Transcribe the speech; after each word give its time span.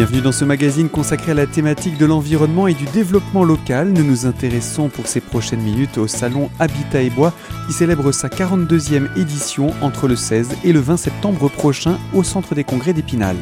Bienvenue 0.00 0.22
dans 0.22 0.32
ce 0.32 0.46
magazine 0.46 0.88
consacré 0.88 1.32
à 1.32 1.34
la 1.34 1.46
thématique 1.46 1.98
de 1.98 2.06
l'environnement 2.06 2.66
et 2.66 2.72
du 2.72 2.86
développement 2.86 3.44
local. 3.44 3.92
Nous 3.92 4.02
nous 4.02 4.24
intéressons 4.24 4.88
pour 4.88 5.06
ces 5.06 5.20
prochaines 5.20 5.60
minutes 5.60 5.98
au 5.98 6.06
salon 6.06 6.48
Habitat 6.58 7.02
et 7.02 7.10
Bois 7.10 7.34
qui 7.66 7.74
célèbre 7.74 8.10
sa 8.10 8.28
42e 8.28 9.14
édition 9.18 9.74
entre 9.82 10.08
le 10.08 10.16
16 10.16 10.56
et 10.64 10.72
le 10.72 10.80
20 10.80 10.96
septembre 10.96 11.50
prochain 11.50 11.98
au 12.14 12.22
Centre 12.22 12.54
des 12.54 12.64
Congrès 12.64 12.94
d'Épinal. 12.94 13.36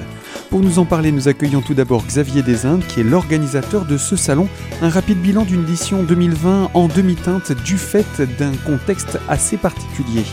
Pour 0.51 0.59
nous 0.59 0.81
en 0.81 0.85
parler, 0.85 1.13
nous 1.13 1.29
accueillons 1.29 1.61
tout 1.61 1.75
d'abord 1.75 2.05
Xavier 2.05 2.43
Desindes 2.43 2.85
qui 2.89 3.03
est 3.03 3.05
l'organisateur 3.05 3.85
de 3.85 3.97
ce 3.97 4.17
salon. 4.17 4.49
Un 4.83 4.89
rapide 4.89 5.23
bilan 5.23 5.45
d'une 5.45 5.63
édition 5.63 6.03
2020 6.03 6.71
en 6.75 6.89
demi-teinte 6.89 7.53
du 7.63 7.79
fait 7.79 8.21
d'un 8.37 8.53
contexte 8.67 9.21
assez 9.29 9.59
particulier. 9.59 10.25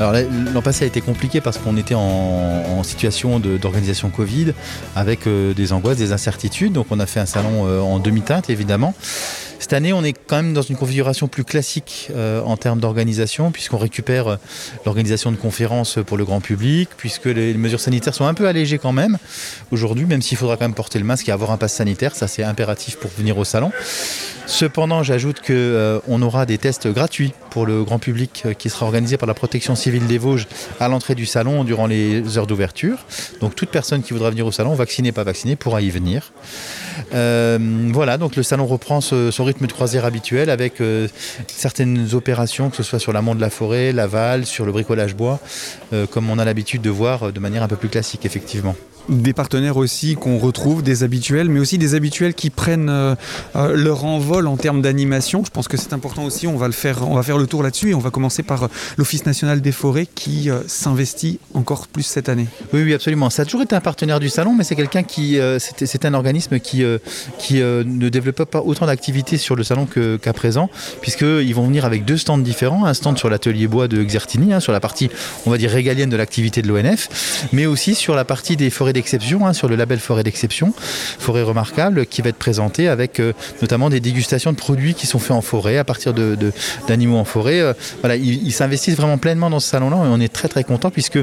Alors 0.00 0.12
l'an 0.12 0.62
passé 0.62 0.84
a 0.84 0.86
été 0.86 1.00
compliqué 1.00 1.40
parce 1.40 1.58
qu'on 1.58 1.76
était 1.76 1.94
en, 1.94 2.82
situation 2.84 3.40
d'organisation 3.40 4.08
Covid 4.08 4.52
avec 4.94 5.26
euh, 5.26 5.52
des 5.52 5.72
angoisses, 5.72 5.98
des 5.98 6.12
incertitudes. 6.12 6.72
Donc 6.72 6.86
on 6.90 7.00
a 7.00 7.06
fait 7.06 7.20
un 7.20 7.26
salon 7.26 7.66
euh, 7.66 7.80
en 7.80 7.98
demi-teinte 7.98 8.50
évidemment. 8.50 8.94
Cette 9.58 9.72
année, 9.72 9.92
on 9.92 10.04
est 10.04 10.12
quand 10.12 10.36
même 10.36 10.54
dans 10.54 10.62
une 10.62 10.76
configuration 10.76 11.26
plus 11.26 11.42
classique 11.42 12.10
euh, 12.14 12.40
en 12.42 12.56
termes 12.56 12.78
d'organisation, 12.78 13.50
puisqu'on 13.50 13.76
récupère 13.76 14.38
l'organisation 14.86 15.32
de 15.32 15.36
conférences 15.36 15.98
pour 16.06 16.16
le 16.16 16.24
grand 16.24 16.40
public, 16.40 16.88
puisque 16.96 17.24
les, 17.24 17.54
mesures 17.54 17.80
sanitaires 17.80 18.14
sont 18.14 18.26
un 18.26 18.34
peu 18.34 18.46
allégées 18.46 18.78
quand 18.78 18.92
même 18.92 19.18
aujourd'hui, 19.72 20.06
même 20.06 20.22
s'il 20.22 20.38
faudra 20.38 20.56
quand 20.56 20.64
même 20.64 20.74
porter 20.74 21.00
le 21.00 21.04
masque 21.04 21.28
et 21.28 21.32
avoir 21.32 21.50
un 21.50 21.56
pass 21.56 21.74
sanitaire, 21.74 22.14
ça 22.14 22.28
c'est 22.28 22.44
impératif 22.44 22.96
pour 22.98 23.10
venir 23.18 23.36
au 23.36 23.44
salon. 23.44 23.72
Cependant, 24.46 25.02
j'ajoute 25.02 25.42
qu'on 25.44 26.22
aura 26.22 26.46
des 26.46 26.56
tests 26.56 26.86
gratuits 26.86 27.32
pour 27.50 27.66
le 27.66 27.82
grand 27.82 27.98
public 27.98 28.46
qui 28.58 28.70
sera 28.70 28.86
organisé 28.86 29.16
par 29.16 29.26
la 29.26 29.34
protection 29.34 29.67
civile 29.74 30.06
des 30.06 30.18
Vosges 30.18 30.46
à 30.80 30.88
l'entrée 30.88 31.14
du 31.14 31.26
salon 31.26 31.64
durant 31.64 31.86
les 31.86 32.38
heures 32.38 32.46
d'ouverture. 32.46 32.98
Donc 33.40 33.54
toute 33.54 33.70
personne 33.70 34.02
qui 34.02 34.12
voudra 34.12 34.30
venir 34.30 34.46
au 34.46 34.52
salon, 34.52 34.74
vaccinée, 34.74 35.12
pas 35.12 35.24
vaccinée, 35.24 35.56
pourra 35.56 35.82
y 35.82 35.90
venir. 35.90 36.32
Voilà, 37.12 38.18
donc 38.18 38.36
le 38.36 38.42
salon 38.42 38.66
reprend 38.66 39.00
son 39.00 39.44
rythme 39.44 39.66
de 39.66 39.72
croisière 39.72 40.04
habituel 40.04 40.50
avec 40.50 40.80
euh, 40.80 41.08
certaines 41.46 42.14
opérations, 42.14 42.70
que 42.70 42.76
ce 42.76 42.82
soit 42.82 42.98
sur 42.98 43.12
l'amont 43.12 43.34
de 43.34 43.40
la 43.40 43.50
forêt, 43.50 43.92
l'aval, 43.92 44.46
sur 44.46 44.64
le 44.64 44.72
bricolage 44.72 45.14
bois, 45.14 45.40
euh, 45.92 46.06
comme 46.06 46.30
on 46.30 46.38
a 46.38 46.44
l'habitude 46.44 46.82
de 46.82 46.90
voir 46.90 47.24
euh, 47.24 47.32
de 47.32 47.40
manière 47.40 47.62
un 47.62 47.68
peu 47.68 47.76
plus 47.76 47.88
classique, 47.88 48.24
effectivement 48.24 48.74
des 49.08 49.32
partenaires 49.32 49.76
aussi 49.76 50.14
qu'on 50.14 50.38
retrouve, 50.38 50.82
des 50.82 51.02
habituels, 51.02 51.48
mais 51.48 51.60
aussi 51.60 51.78
des 51.78 51.94
habituels 51.94 52.34
qui 52.34 52.50
prennent 52.50 52.90
euh, 52.90 53.14
euh, 53.56 53.74
leur 53.74 54.04
envol 54.04 54.46
en 54.46 54.56
termes 54.56 54.82
d'animation. 54.82 55.44
Je 55.44 55.50
pense 55.50 55.68
que 55.68 55.76
c'est 55.76 55.92
important 55.92 56.24
aussi. 56.24 56.46
On 56.46 56.56
va 56.56 56.66
le 56.66 56.72
faire, 56.72 57.08
on 57.08 57.14
va 57.14 57.22
faire 57.22 57.38
le 57.38 57.46
tour 57.46 57.62
là-dessus 57.62 57.90
et 57.90 57.94
on 57.94 58.00
va 58.00 58.10
commencer 58.10 58.42
par 58.42 58.64
euh, 58.64 58.68
l'Office 58.96 59.26
national 59.26 59.60
des 59.60 59.72
forêts 59.72 60.06
qui 60.06 60.50
s'investit 60.66 61.38
encore 61.54 61.88
plus 61.88 62.02
cette 62.02 62.28
année. 62.28 62.46
Oui, 62.72 62.82
oui, 62.82 62.94
absolument. 62.94 63.30
Ça 63.30 63.42
a 63.42 63.44
toujours 63.44 63.62
été 63.62 63.74
un 63.74 63.80
partenaire 63.80 64.20
du 64.20 64.28
salon, 64.28 64.54
mais 64.56 64.64
c'est 64.64 64.76
quelqu'un 64.76 65.02
qui, 65.02 65.38
c'est 65.58 66.04
un 66.04 66.14
organisme 66.14 66.58
qui, 66.58 66.84
qui 67.38 67.56
ne 67.56 68.08
développe 68.08 68.44
pas 68.44 68.60
autant 68.60 68.86
d'activités 68.86 69.38
sur 69.38 69.56
le 69.56 69.64
salon 69.64 69.86
qu'à 69.86 70.32
présent, 70.32 70.70
puisqu'ils 71.00 71.54
vont 71.54 71.64
venir 71.64 71.84
avec 71.84 72.04
deux 72.04 72.16
stands 72.16 72.38
différents, 72.38 72.84
un 72.84 72.94
stand 72.94 73.18
sur 73.18 73.30
l'atelier 73.30 73.66
bois 73.66 73.88
de 73.88 74.02
Xertini, 74.02 74.52
hein, 74.52 74.60
sur 74.60 74.72
la 74.72 74.80
partie, 74.80 75.10
on 75.46 75.50
va 75.50 75.58
dire 75.58 75.70
régalienne 75.70 76.10
de 76.10 76.16
l'activité 76.16 76.62
de 76.62 76.68
l'ONF, 76.68 77.08
mais 77.52 77.66
aussi 77.66 77.94
sur 77.94 78.14
la 78.14 78.24
partie 78.24 78.56
des 78.56 78.70
forêts 78.70 78.92
d'exception, 78.92 79.46
hein, 79.46 79.52
sur 79.52 79.68
le 79.68 79.76
label 79.76 79.98
forêt 79.98 80.22
d'exception, 80.22 80.72
forêt 80.76 81.42
remarquable, 81.42 82.06
qui 82.06 82.22
va 82.22 82.30
être 82.30 82.36
présenté 82.36 82.88
avec 82.88 83.20
euh, 83.20 83.32
notamment 83.62 83.90
des 83.90 84.00
dégustations 84.00 84.52
de 84.52 84.56
produits 84.56 84.94
qui 84.94 85.06
sont 85.06 85.18
faits 85.18 85.32
en 85.32 85.40
forêt, 85.40 85.78
à 85.78 85.84
partir 85.84 86.14
d'animaux 86.86 87.18
en 87.18 87.24
forêt. 87.24 87.60
Euh, 87.60 87.72
voilà, 88.00 88.16
ils, 88.16 88.52
s'investissent 88.52 88.96
vraiment 88.96 89.18
pleinement 89.18 89.50
dans 89.50 89.60
ce 89.60 89.68
salon-là 89.68 89.96
et 89.96 90.08
on 90.08 90.20
est 90.20 90.32
très 90.32 90.48
très 90.48 90.64
content 90.64 90.90
puisque 90.90 91.18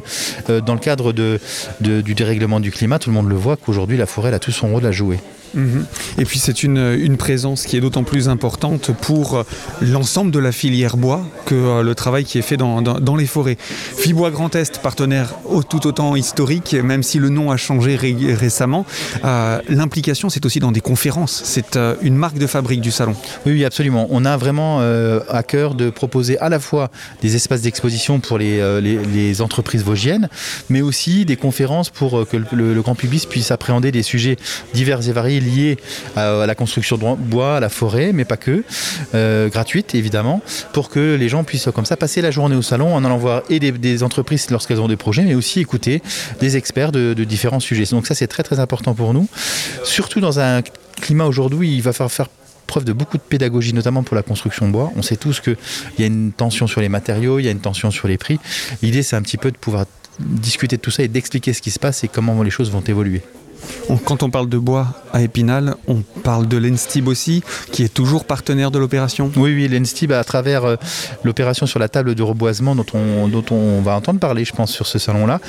euh, 0.50 0.62
dans 0.62 0.74
le 0.74 0.80
cadre 0.80 1.12
du 1.12 2.14
dérèglement 2.14 2.60
du 2.60 2.72
climat, 2.72 3.00
tout 3.00 3.10
le 3.10 3.16
monde 3.16 3.30
le 3.30 3.36
voit 3.36 3.58
qu'aujourd'hui 3.58 3.98
la 3.98 4.06
forêt 4.06 4.34
a 4.34 4.40
tout 4.40 4.52
son 4.52 4.70
rôle 4.70 4.86
à 4.86 4.92
jouer. 4.92 5.20
Mhm. 5.56 5.86
Et 6.20 6.26
puis 6.26 6.40
c'est 6.40 6.64
une, 6.64 7.16
présence 7.18 7.66
qui 7.66 7.78
est 7.78 7.82
d'autant 7.82 8.04
plus 8.04 8.28
importante 8.28 8.92
pour 8.92 9.46
l'ensemble 9.82 10.32
de 10.32 10.40
la 10.40 10.52
filière 10.52 10.98
bois 10.98 11.26
que 11.46 11.56
euh, 11.56 11.84
le 11.84 11.96
travail 11.96 12.26
qui 12.26 12.38
est 12.38 12.42
fait 12.42 12.58
dans, 12.58 13.16
les 13.16 13.26
forêts. 13.26 13.58
Fibois 13.98 14.32
Grand 14.32 14.54
Est, 14.56 14.82
partenaire 14.82 15.34
tout 15.70 15.88
autant 15.88 16.16
historique, 16.16 16.74
même 16.74 17.04
si 17.04 17.20
le 17.20 17.30
nom 17.30 17.52
a 17.52 17.58
changé 17.58 17.96
récemment, 17.96 18.86
euh, 19.24 19.60
l'implication 19.70 20.30
c'est 20.30 20.46
aussi 20.46 20.60
dans 20.60 20.72
des 20.72 20.82
conférences. 20.82 21.42
C'est 21.46 21.78
euh, 21.78 21.96
une 22.02 22.16
marque 22.16 22.38
de 22.38 22.48
fabrique 22.48 22.82
du 22.82 22.92
salon. 22.92 23.16
Oui, 23.46 23.64
absolument. 23.64 24.08
On 24.10 24.26
a 24.26 24.36
vraiment 24.38 24.80
à 25.30 25.44
cœur 25.44 25.76
de 25.76 25.90
proposer 25.90 26.38
à 26.40 26.50
la 26.50 26.60
fois 26.60 26.90
des 27.22 27.36
espaces 27.36 27.62
d'exposition 27.62 28.20
pour 28.20 28.38
les, 28.38 29.42
entreprises 29.42 29.84
vosgiennes, 29.84 30.30
mais 30.70 30.82
aussi 30.82 31.26
des 31.26 31.36
conférences 31.36 31.90
pour 31.90 32.28
que 32.28 32.38
le 32.38 32.82
grand 32.82 32.96
public 32.96 33.28
puisse 33.30 33.52
appréhender 33.52 33.92
des 33.92 34.04
sujets 34.04 34.38
divers 34.74 35.08
et 35.08 35.12
variés 35.12 35.35
liées 35.40 35.78
à, 36.16 36.46
la 36.46 36.56
construction 36.56 36.98
de 36.98 37.16
bois, 37.16 37.58
à 37.58 37.60
la 37.60 37.70
forêt, 37.70 38.12
mais 38.14 38.26
pas 38.26 38.38
que, 38.38 38.64
euh, 39.14 39.50
gratuite 39.50 39.96
évidemment, 39.96 40.42
pour 40.74 40.90
que 40.90 41.16
les 41.16 41.30
gens 41.30 41.44
puissent 41.44 41.70
comme 41.74 41.86
ça 41.86 41.98
passer 41.98 42.22
la 42.22 42.32
journée 42.32 42.56
au 42.56 42.62
salon 42.62 42.94
en 42.94 43.04
allant 43.04 43.18
voir 43.18 43.44
et 43.50 43.60
des, 43.60 44.04
entreprises 44.04 44.50
lorsqu'elles 44.50 44.82
ont 44.82 44.88
des 44.88 44.98
projets, 44.98 45.24
mais 45.24 45.36
aussi 45.36 45.60
écouter 45.60 46.02
des 46.40 46.58
experts 46.58 46.92
de, 46.92 47.14
différents 47.24 47.60
sujets. 47.60 47.86
Donc 47.92 48.08
ça 48.08 48.16
c'est 48.16 48.28
très 48.28 48.44
très 48.44 48.60
important 48.60 48.94
pour 48.94 49.14
nous, 49.14 49.28
surtout 49.84 50.20
dans 50.20 50.40
un 50.40 50.62
climat 51.02 51.26
aujourd'hui, 51.26 51.74
il 51.76 51.82
va 51.82 51.94
falloir 51.94 52.12
faire 52.12 52.28
preuve 52.66 52.84
de 52.84 52.94
beaucoup 52.94 53.18
de 53.18 53.24
pédagogie, 53.24 53.74
notamment 53.74 54.04
pour 54.04 54.16
la 54.16 54.24
construction 54.24 54.68
de 54.68 54.72
bois. 54.72 54.92
On 54.96 55.02
sait 55.02 55.18
tous 55.18 55.40
qu'il 55.40 55.58
y 56.00 56.04
a 56.04 56.08
une 56.08 56.32
tension 56.32 56.68
sur 56.68 56.82
les 56.82 56.90
matériaux, 56.90 57.40
il 57.40 57.46
y 57.46 57.48
a 57.48 57.52
une 57.52 57.60
tension 57.60 57.92
sur 57.92 58.08
les 58.08 58.18
prix. 58.18 58.40
L'idée, 58.82 59.04
c'est 59.04 59.16
un 59.16 59.22
petit 59.22 59.38
peu 59.38 59.52
de 59.52 59.58
pouvoir 59.58 59.86
discuter 60.20 60.78
de 60.78 60.82
tout 60.82 60.92
ça 60.92 61.04
et 61.04 61.08
d'expliquer 61.08 61.54
ce 61.54 61.62
qui 61.62 61.72
se 61.72 61.80
passe 61.80 62.04
et 62.04 62.08
comment 62.08 62.42
les 62.42 62.50
choses 62.50 62.72
vont 62.72 62.82
évoluer 62.82 63.22
quand 64.06 64.24
on 64.24 64.30
parle 64.30 64.50
de 64.50 64.58
bois 64.58 64.88
à 65.14 65.22
Épinal, 65.22 65.76
on 65.88 66.02
parle 66.24 66.48
de 66.48 66.58
l'Enstib 66.58 67.08
aussi, 67.08 67.44
qui 67.72 67.84
est 67.84 67.94
toujours 67.94 68.26
partenaire 68.26 68.72
de 68.72 68.80
l'opération 68.80 69.32
Oui, 69.36 69.54
oui, 69.54 69.68
l'Enstib, 69.68 70.12
à 70.12 70.24
travers 70.24 70.66
euh, 70.66 70.76
l'opération 71.24 71.66
sur 71.66 71.80
la 71.80 71.88
table 71.88 72.16
de 72.16 72.24
reboisement 72.24 72.76
dont 72.76 72.86
on, 72.94 73.28
dont 73.28 73.46
on 73.52 73.82
va 73.82 73.96
entendre 73.96 74.20
parler, 74.20 74.46
je 74.46 74.54
pense, 74.54 74.72
sur 74.72 74.88
ce 74.88 75.00
salon-là, 75.00 75.40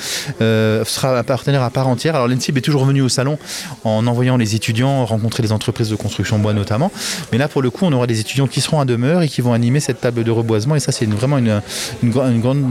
euh, 0.41 0.85
sera 0.85 1.17
un 1.17 1.23
partenaire 1.23 1.63
à 1.63 1.69
part 1.69 1.87
entière. 1.87 2.15
Alors 2.15 2.27
l'Enstib 2.27 2.57
est 2.57 2.61
toujours 2.61 2.85
venu 2.85 3.01
au 3.01 3.09
salon 3.09 3.37
en 3.83 4.05
envoyant 4.07 4.37
les 4.37 4.55
étudiants 4.55 5.05
rencontrer 5.05 5.43
les 5.43 5.51
entreprises 5.51 5.89
de 5.89 5.95
construction 5.95 6.39
bois 6.39 6.53
notamment. 6.53 6.91
Mais 7.31 7.37
là, 7.37 7.47
pour 7.47 7.61
le 7.61 7.69
coup, 7.69 7.85
on 7.85 7.93
aura 7.93 8.07
des 8.07 8.19
étudiants 8.19 8.47
qui 8.47 8.61
seront 8.61 8.79
à 8.79 8.85
demeure 8.85 9.21
et 9.21 9.27
qui 9.27 9.41
vont 9.41 9.53
animer 9.53 9.79
cette 9.79 10.01
table 10.01 10.23
de 10.23 10.31
reboisement. 10.31 10.75
Et 10.75 10.79
ça, 10.79 10.91
c'est 10.91 11.05
vraiment 11.05 11.37
une, 11.37 11.61
une 12.03 12.41
grande 12.41 12.63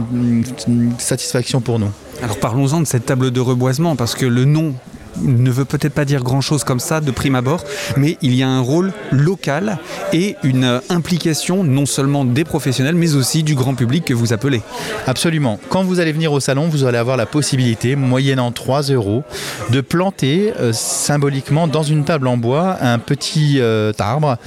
satisfaction 0.97 1.61
pour 1.61 1.79
nous. 1.79 1.91
Alors 2.23 2.39
parlons-en 2.39 2.81
de 2.81 2.85
cette 2.85 3.05
table 3.05 3.31
de 3.31 3.39
reboisement, 3.39 3.95
parce 3.95 4.15
que 4.15 4.25
le 4.25 4.45
nom 4.45 4.73
ne 5.23 5.51
veut 5.51 5.65
peut-être 5.65 5.93
pas 5.93 6.05
dire 6.05 6.23
grand-chose 6.23 6.63
comme 6.63 6.79
ça 6.79 7.01
de 7.01 7.11
prime 7.11 7.35
abord, 7.35 7.63
mais 7.95 8.17
il 8.21 8.33
y 8.33 8.43
a 8.43 8.49
un 8.49 8.61
rôle 8.61 8.93
local 9.11 9.77
et 10.13 10.35
une 10.43 10.81
implication 10.89 11.63
non 11.63 11.85
seulement 11.85 12.25
des 12.25 12.43
professionnels, 12.43 12.95
mais 12.95 13.15
aussi 13.15 13.43
du 13.43 13.55
grand 13.55 13.75
public 13.75 14.05
que 14.05 14.13
vous 14.13 14.33
appelez. 14.33 14.61
Absolument. 15.05 15.59
Quand 15.69 15.83
vous 15.83 15.99
allez 15.99 16.11
venir 16.11 16.31
au 16.31 16.39
salon, 16.39 16.67
vous 16.67 16.83
allez 16.83 16.97
avoir 16.97 17.17
la 17.17 17.25
possibilité, 17.25 17.95
moyennant 17.95 18.51
3 18.51 18.83
euros, 18.83 19.23
de 19.69 19.81
planter 19.81 20.53
euh, 20.59 20.73
symboliquement 20.73 21.67
dans 21.67 21.83
une 21.83 22.03
table 22.03 22.27
en 22.27 22.37
bois 22.37 22.77
un 22.81 22.99
petit 22.99 23.59
euh, 23.59 23.91
arbre 23.99 24.37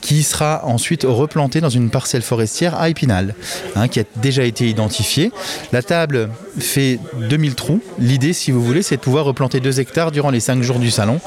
qui 0.00 0.22
sera 0.22 0.64
ensuite 0.64 1.04
replanté 1.06 1.60
dans 1.60 1.68
une 1.68 1.90
parcelle 1.90 2.22
forestière 2.22 2.78
à 2.78 2.88
Épinal, 2.88 3.34
hein, 3.76 3.88
qui 3.88 4.00
a 4.00 4.04
déjà 4.16 4.44
été 4.44 4.68
identifiée. 4.68 5.32
La 5.72 5.82
table 5.82 6.30
fait 6.58 6.98
2000 7.28 7.54
trous. 7.54 7.80
L'idée, 7.98 8.32
si 8.32 8.50
vous 8.50 8.62
voulez, 8.62 8.82
c'est 8.82 8.96
de 8.96 9.00
pouvoir 9.00 9.24
replanter 9.24 9.60
2 9.60 9.80
hectares 9.80 10.10
durant 10.18 10.30
les 10.30 10.40
5 10.40 10.62
jours 10.62 10.80
du 10.80 10.90
salon 10.90 11.20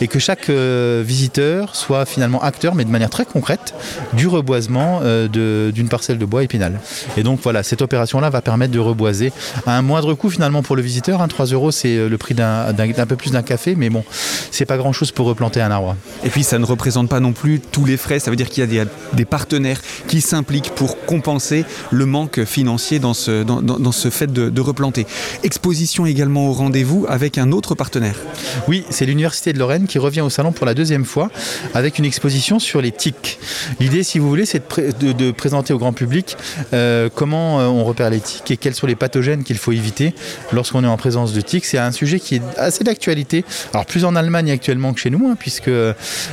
et 0.00 0.06
que 0.06 0.20
chaque 0.20 0.48
euh, 0.48 1.02
visiteur 1.04 1.74
soit 1.74 2.06
finalement 2.06 2.40
acteur, 2.40 2.76
mais 2.76 2.84
de 2.84 2.90
manière 2.90 3.10
très 3.10 3.24
concrète, 3.24 3.74
du 4.12 4.28
reboisement 4.28 5.00
euh, 5.02 5.72
d'une 5.72 5.88
parcelle 5.88 6.18
de 6.18 6.24
bois 6.24 6.44
épinal. 6.44 6.78
Et 7.16 7.24
donc 7.24 7.40
voilà, 7.42 7.64
cette 7.64 7.82
opération-là 7.82 8.30
va 8.30 8.40
permettre 8.40 8.72
de 8.72 8.78
reboiser 8.78 9.32
à 9.66 9.76
un 9.76 9.82
moindre 9.82 10.14
coût 10.14 10.30
finalement 10.30 10.62
pour 10.62 10.76
le 10.76 10.82
visiteur. 10.82 11.26
3 11.26 11.46
hein. 11.46 11.52
euros, 11.52 11.72
c'est 11.72 11.96
euh, 11.96 12.08
le 12.08 12.16
prix 12.16 12.34
d'un 12.34 12.72
peu 13.08 13.16
plus 13.16 13.32
d'un 13.32 13.42
café, 13.42 13.74
mais 13.74 13.90
bon, 13.90 14.04
c'est 14.52 14.66
pas 14.66 14.76
grand-chose 14.76 15.10
pour 15.10 15.26
replanter 15.26 15.60
un 15.60 15.72
arbre. 15.72 15.96
Et 16.22 16.28
puis 16.28 16.44
ça 16.44 16.60
ne 16.60 16.64
représente 16.64 17.08
pas 17.08 17.18
non 17.18 17.32
plus 17.32 17.58
tous 17.58 17.86
les 17.86 17.96
frais, 17.96 18.20
ça 18.20 18.30
veut 18.30 18.36
dire 18.36 18.50
qu'il 18.50 18.72
y 18.72 18.78
a 18.78 18.84
des, 19.14 19.24
partenaires 19.24 19.80
qui 20.06 20.20
s'impliquent 20.20 20.70
pour 20.76 21.04
compenser 21.06 21.64
le 21.90 22.06
manque 22.06 22.44
financier 22.44 23.00
dans 23.00 23.14
ce, 23.14 23.42
dans, 23.42 23.92
ce 23.92 24.10
fait 24.10 24.32
de 24.32 24.60
replanter. 24.60 25.08
Exposition 25.42 26.06
également 26.06 26.46
au 26.50 26.52
rendez-vous 26.52 27.04
avec 27.08 27.36
un 27.36 27.50
autre 27.50 27.74
partenaire. 27.74 28.17
Oui, 28.66 28.84
c'est 28.90 29.06
l'Université 29.06 29.52
de 29.52 29.58
Lorraine 29.58 29.86
qui 29.86 29.98
revient 29.98 30.20
au 30.20 30.30
salon 30.30 30.52
pour 30.52 30.66
la 30.66 30.74
deuxième 30.74 31.04
fois 31.04 31.30
avec 31.74 31.98
une 31.98 32.04
exposition 32.04 32.58
sur 32.58 32.80
les 32.80 32.92
tiques. 32.92 33.38
L'idée, 33.80 34.02
si 34.02 34.18
vous 34.18 34.28
voulez, 34.28 34.46
c'est 34.46 34.62
de, 35.00 35.30
présenter 35.30 35.72
au 35.72 35.78
grand 35.78 35.92
public 35.92 36.36
euh, 36.72 37.08
comment 37.14 37.60
euh, 37.60 37.66
on 37.66 37.84
repère 37.84 38.10
les 38.10 38.20
tiques 38.20 38.50
et 38.50 38.56
quels 38.56 38.74
sont 38.74 38.86
les 38.86 38.94
pathogènes 38.94 39.44
qu'il 39.44 39.58
faut 39.58 39.72
éviter 39.72 40.14
lorsqu'on 40.52 40.84
est 40.84 40.88
en 40.88 40.96
présence 40.96 41.32
de 41.32 41.40
tiques. 41.40 41.64
C'est 41.64 41.78
un 41.78 41.92
sujet 41.92 42.18
qui 42.18 42.36
est 42.36 42.42
assez 42.56 42.84
d'actualité. 42.84 43.44
Alors 43.72 43.86
plus 43.86 44.04
en 44.04 44.16
Allemagne 44.16 44.50
actuellement 44.50 44.92
que 44.92 45.00
chez 45.00 45.10
nous, 45.10 45.28
hein, 45.28 45.36
puisque 45.38 45.68
euh, 45.68 45.92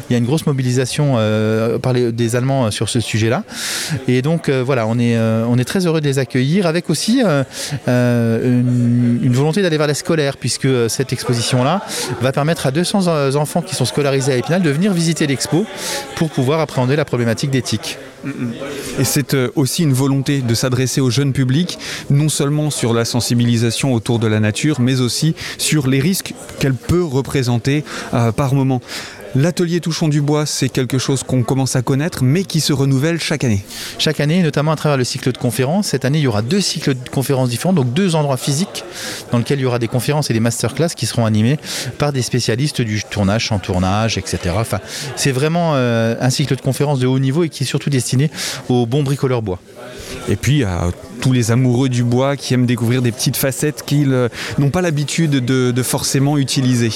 il 0.10 0.14
y 0.14 0.16
a 0.16 0.20
une 0.20 0.26
grosse 0.26 0.46
mobilisation 0.46 1.16
par 1.82 1.94
des 1.94 2.36
Allemands 2.36 2.72
sur 2.72 2.90
ce 2.90 3.00
sujet-là. 3.00 3.44
Et 4.08 4.22
donc 4.22 4.50
voilà, 4.50 4.88
on 4.88 4.98
est, 5.00 5.64
très 5.66 5.86
heureux 5.86 6.02
de 6.02 6.06
les 6.06 6.20
accueillir 6.20 6.68
avec 6.68 6.90
aussi 6.90 7.22
une, 7.88 9.20
une 9.24 9.34
volonté 9.34 9.62
d'aller 9.62 9.78
vers 9.78 9.88
la 9.88 9.94
scolaire, 9.94 10.38
puisque 10.38 10.68
cette 10.90 11.14
exposition-là 11.14 11.75
va 12.22 12.32
permettre 12.32 12.68
à 12.68 12.72
200 12.72 13.36
enfants 13.36 13.62
qui 13.62 13.76
sont 13.76 13.86
scolarisés 13.86 14.34
à 14.34 14.38
Épinal 14.38 14.62
de 14.62 14.70
venir 14.70 14.94
visiter 14.94 15.28
l'expo 15.28 15.66
pour 16.16 16.30
pouvoir 16.30 16.60
appréhender 16.60 16.96
la 16.96 17.06
problématique 17.06 17.52
d'éthique. 17.52 17.98
Et 19.00 19.04
c'est 19.04 19.34
euh, 19.34 19.50
aussi 19.56 19.84
une 19.84 19.94
volonté 19.94 20.42
de 20.42 20.54
s'adresser 20.56 21.00
au 21.02 21.10
jeune 21.10 21.34
public, 21.34 21.78
non 22.10 22.30
seulement 22.30 22.72
sur 22.72 22.94
la 22.94 23.06
sensibilisation 23.06 23.94
autour 23.94 24.20
de 24.20 24.28
la 24.28 24.40
nature, 24.40 24.80
mais 24.80 25.02
aussi 25.02 25.36
sur 25.58 25.88
les 25.88 26.00
risques 26.00 26.34
qu'elle 26.60 26.74
peut 26.74 27.04
représenter 27.04 27.84
euh, 28.14 28.32
par 28.32 28.56
moment. 28.56 28.82
L'atelier 29.38 29.82
Touchons 29.82 30.08
du 30.08 30.22
Bois, 30.22 30.46
c'est 30.46 30.70
quelque 30.70 30.98
chose 30.98 31.24
qu'on 31.24 31.44
commence 31.44 31.76
à 31.76 31.82
connaître, 31.82 32.24
mais 32.24 32.46
qui 32.46 32.62
se 32.62 32.72
renouvelle 32.72 33.20
chaque 33.20 33.44
année. 33.44 33.66
Chaque 34.00 34.22
année, 34.22 34.42
notamment 34.42 34.72
à 34.72 34.78
travers 34.78 34.98
le 34.98 35.04
cycle 35.04 35.30
de 35.34 35.38
conférences. 35.38 35.88
Cette 35.88 36.06
année, 36.06 36.20
il 36.20 36.22
y 36.22 36.28
aura 36.28 36.42
deux 36.42 36.62
cycles 36.62 36.94
de 36.94 37.10
conférences 37.10 37.50
différents, 37.50 37.74
donc 37.74 37.92
deux 37.92 38.16
endroits 38.16 38.38
physiques 38.38 38.86
dans 39.34 39.38
lesquels 39.38 39.60
il 39.60 39.64
y 39.64 39.66
aura 39.66 39.78
des 39.78 39.90
conférences 39.90 40.30
et 40.30 40.34
des 40.34 40.40
masterclass 40.40 40.88
qui 40.96 41.06
seront 41.06 41.26
animés 41.26 41.60
par 41.98 42.14
des 42.14 42.22
spécialistes 42.22 42.82
du 42.82 43.04
tournage, 43.04 43.50
sans 43.50 43.60
tournage, 43.60 44.18
etc. 44.18 44.56
Enfin, 44.58 44.80
c'est 45.18 45.32
vraiment 45.34 45.74
euh, 45.76 46.16
un 46.22 46.30
cycle 46.30 46.56
de 46.56 46.62
conférences 46.62 47.00
de 47.00 47.08
haut 47.08 47.20
niveau 47.20 47.44
et 47.44 47.50
qui 47.50 47.64
est 47.64 47.68
surtout 47.68 47.90
destiné 47.90 48.32
aux 48.70 48.86
bons 48.86 49.04
bricoleurs 49.04 49.42
bois. 49.42 49.60
Et 50.30 50.38
puis 50.38 50.64
à 50.64 50.92
tous 51.22 51.32
les 51.32 51.52
amoureux 51.52 51.90
du 51.90 52.04
bois 52.04 52.36
qui 52.36 52.54
aiment 52.54 52.66
découvrir 52.66 53.02
des 53.02 53.12
petites 53.12 53.38
facettes 53.38 53.84
qu'ils 53.86 54.14
euh, 54.14 54.30
n'ont 54.58 54.70
pas 54.70 54.82
l'habitude 54.82 55.32
de, 55.32 55.84
forcément 55.84 56.38
utiliser. 56.38 56.92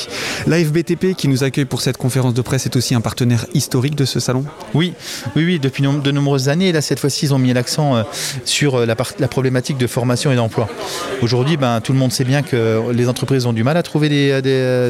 La 0.48 0.58
FBTP 0.58 1.16
qui 1.16 1.28
nous 1.28 1.44
accueille 1.44 1.66
pour 1.66 1.82
cette 1.82 1.98
conférence 1.98 2.34
de 2.34 2.42
presse 2.42 2.66
est 2.66 2.76
aussi 2.76 2.96
un 2.96 3.02
partenaire 3.02 3.46
historique 3.54 3.96
de 3.96 4.06
ce 4.06 4.20
salon 4.20 4.46
Oui, 4.74 4.94
oui, 5.36 5.46
oui 5.46 5.60
depuis 5.60 5.84
de 5.84 6.12
nombreuses 6.12 6.50
années. 6.50 6.72
Là, 6.72 6.82
cette 6.82 7.00
fois-ci, 7.00 7.26
ils 7.26 7.34
ont 7.34 7.40
mis 7.40 7.54
l'accent 7.54 7.96
euh, 7.96 8.04
sur 8.46 8.76
euh, 8.76 8.86
la, 8.86 8.96
problématique 8.96 9.78
de 9.78 9.88
formation 9.88 10.32
et 10.32 10.36
d'emploi. 10.36 10.68
Aujourd'hui, 11.22 11.58
ben, 11.58 11.82
tout 11.82 11.94
le 11.94 12.00
monde 12.00 12.12
sait 12.12 12.24
bien 12.24 12.42
que 12.42 12.92
les 12.92 13.08
entreprises 13.08 13.46
ont 13.46 13.54
du 13.54 13.64
mal 13.64 13.78
à 13.78 13.84
trouver 13.84 14.10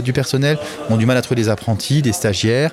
du 0.01 0.13
personnel, 0.13 0.57
ont 0.89 0.97
du 0.97 1.05
mal 1.05 1.17
à 1.17 1.21
trouver 1.21 1.41
des 1.41 1.49
apprentis, 1.49 2.01
des 2.01 2.13
stagiaires. 2.13 2.71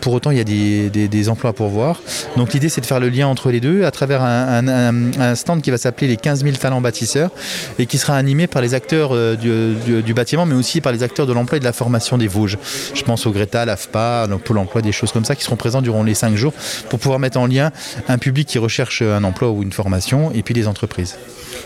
Pour 0.00 0.12
autant, 0.12 0.30
il 0.30 0.38
y 0.38 0.40
a 0.40 0.44
des, 0.44 1.28
emplois 1.28 1.50
à 1.50 1.52
pourvoir. 1.52 2.00
Donc 2.36 2.52
l'idée, 2.52 2.68
c'est 2.68 2.80
de 2.80 2.86
faire 2.86 3.00
le 3.00 3.08
lien 3.08 3.26
entre 3.28 3.50
les 3.50 3.60
deux 3.60 3.84
à 3.84 3.90
travers 3.90 4.22
un 4.22 5.31
stand 5.34 5.62
qui 5.62 5.70
va 5.70 5.78
s'appeler 5.78 6.08
les 6.08 6.16
15 6.16 6.44
000 6.44 6.56
talents 6.56 6.80
bâtisseurs 6.80 7.30
et 7.78 7.86
qui 7.86 7.98
sera 7.98 8.16
animé 8.16 8.46
par 8.46 8.62
les 8.62 8.74
acteurs 8.74 9.10
euh, 9.12 9.36
du, 9.36 10.14
bâtiment, 10.14 10.46
mais 10.46 10.54
aussi 10.54 10.80
par 10.80 10.92
les 10.92 11.02
acteurs 11.02 11.26
de 11.26 11.32
l'emploi 11.32 11.56
et 11.56 11.60
de 11.60 11.64
la 11.64 11.72
formation 11.72 12.18
des 12.18 12.28
Vosges. 12.28 12.58
Je 12.94 13.02
pense 13.02 13.26
au 13.26 13.30
Greta, 13.30 13.64
l'AFPA, 13.64 14.26
le 14.28 14.38
Pôle 14.38 14.58
emploi, 14.58 14.82
des 14.82 14.92
choses 14.92 15.12
comme 15.12 15.24
ça 15.24 15.34
qui 15.34 15.44
seront 15.44 15.56
présents 15.56 15.82
durant 15.82 16.02
les 16.02 16.14
5 16.14 16.34
jours 16.36 16.52
pour 16.88 16.98
pouvoir 16.98 17.18
mettre 17.18 17.38
en 17.38 17.46
lien 17.46 17.70
un 18.08 18.18
public 18.18 18.48
qui 18.48 18.58
recherche 18.58 19.02
un 19.02 19.24
emploi 19.24 19.50
ou 19.50 19.62
une 19.62 19.72
formation 19.72 20.32
et 20.32 20.42
puis 20.42 20.54
les 20.54 20.68
entreprises. 20.68 21.16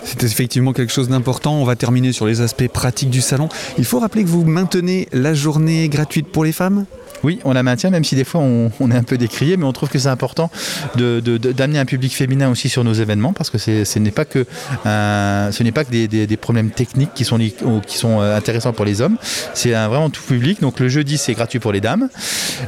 C'est 0.05 0.23
effectivement 0.23 0.73
quelque 0.73 0.93
chose 0.93 1.09
d'important. 1.09 1.55
On 1.55 1.65
va 1.65 1.77
terminer 1.77 2.13
sur 2.13 2.27
les 2.27 2.41
aspects 2.41 2.69
pratiques 2.69 3.11
du 3.11 3.21
salon. 3.21 3.49
Il 3.79 3.85
faut 3.85 3.99
rappeler 3.99 4.25
que 4.25 4.29
vous 4.29 4.45
maintenez 4.45 5.09
la 5.13 5.35
journée 5.35 5.89
gratuite 5.89 6.29
pour 6.29 6.45
les 6.45 6.53
femmes? 6.53 6.87
Oui, 7.27 7.41
on 7.45 7.53
la 7.53 7.65
maintient, 7.65 7.91
même 7.91 8.05
si 8.05 8.15
des 8.15 8.23
fois 8.23 8.41
on, 8.41 8.91
est 8.93 8.95
un 8.95 9.03
peu 9.03 9.19
décrié, 9.19 9.57
mais 9.57 9.65
on 9.65 9.73
trouve 9.73 9.89
que 9.89 9.99
c'est 9.99 10.09
important 10.09 10.49
d'amener 10.95 11.21
de, 11.33 11.77
un 11.77 11.85
public 11.85 12.15
féminin 12.15 12.49
aussi 12.49 12.69
sur 12.69 12.85
nos 12.85 12.93
événements, 12.93 13.33
parce 13.33 13.51
que 13.51 13.59
ce 13.59 13.99
n'est 13.99 14.13
pas 14.13 14.25
que, 14.25 14.47
euh, 14.87 15.51
ce 15.51 15.65
n'est 15.65 15.73
pas 15.73 15.85
que 15.85 15.91
des, 15.91 16.37
problèmes 16.37 16.71
techniques 16.71 17.15
qui 17.15 17.25
sont, 17.25 17.41
euh, 17.41 18.37
intéressants 18.37 18.73
pour 18.73 18.85
les 18.85 19.01
hommes. 19.01 19.17
C'est 19.55 19.73
vraiment 19.73 20.09
tout 20.09 20.23
public. 20.23 20.61
Donc 20.61 20.79
le 20.79 20.89
jeudi, 20.89 21.19
c'est 21.19 21.35
gratuit 21.35 21.59
pour 21.59 21.73
les 21.73 21.81
dames. 21.81 22.09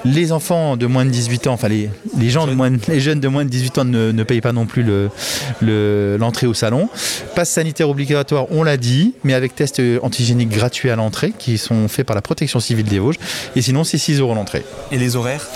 Les 0.04 0.32
enfants 0.32 0.76
de 0.76 0.86
moins 0.86 1.04
de 1.04 1.10
18 1.10 1.46
ans, 1.46 1.52
enfin 1.52 1.68
les, 1.68 1.88
gens 2.28 2.48
de 2.48 2.52
moins, 2.52 2.72
les 2.88 2.98
jeunes 2.98 3.20
de 3.20 3.28
moins 3.28 3.44
de 3.44 3.50
18 3.50 3.78
ans 3.78 3.84
ne, 3.84 4.10
ne 4.10 4.22
payent 4.24 4.40
pas 4.40 4.52
non 4.52 4.66
plus 4.66 4.82
l'entrée 4.82 5.06
le, 5.62 6.18
le, 6.18 6.48
au 6.48 6.54
salon. 6.54 6.88
Passe 7.36 7.50
sanitaire 7.50 7.88
obligatoire, 7.88 8.50
on 8.50 8.64
l'a 8.64 8.76
dit, 8.76 9.14
mais 9.22 9.34
avec 9.34 9.54
test 9.54 9.80
antigénique 10.02 10.48
gratuit 10.48 10.90
à 10.90 10.96
l'entrée, 10.96 11.32
qui 11.38 11.58
sont 11.58 11.86
faits 11.86 12.04
par 12.04 12.16
la 12.16 12.22
protection 12.22 12.58
civile 12.58 12.86
des 12.86 12.98
Vosges. 12.98 13.18
Et 13.54 13.62
sinon, 13.62 13.84
c'est 13.84 13.98
6 13.98 14.18
euros 14.18 14.34
l'entrée. 14.34 14.47
Et 14.90 14.98
les 14.98 15.16
horaires? 15.16 15.46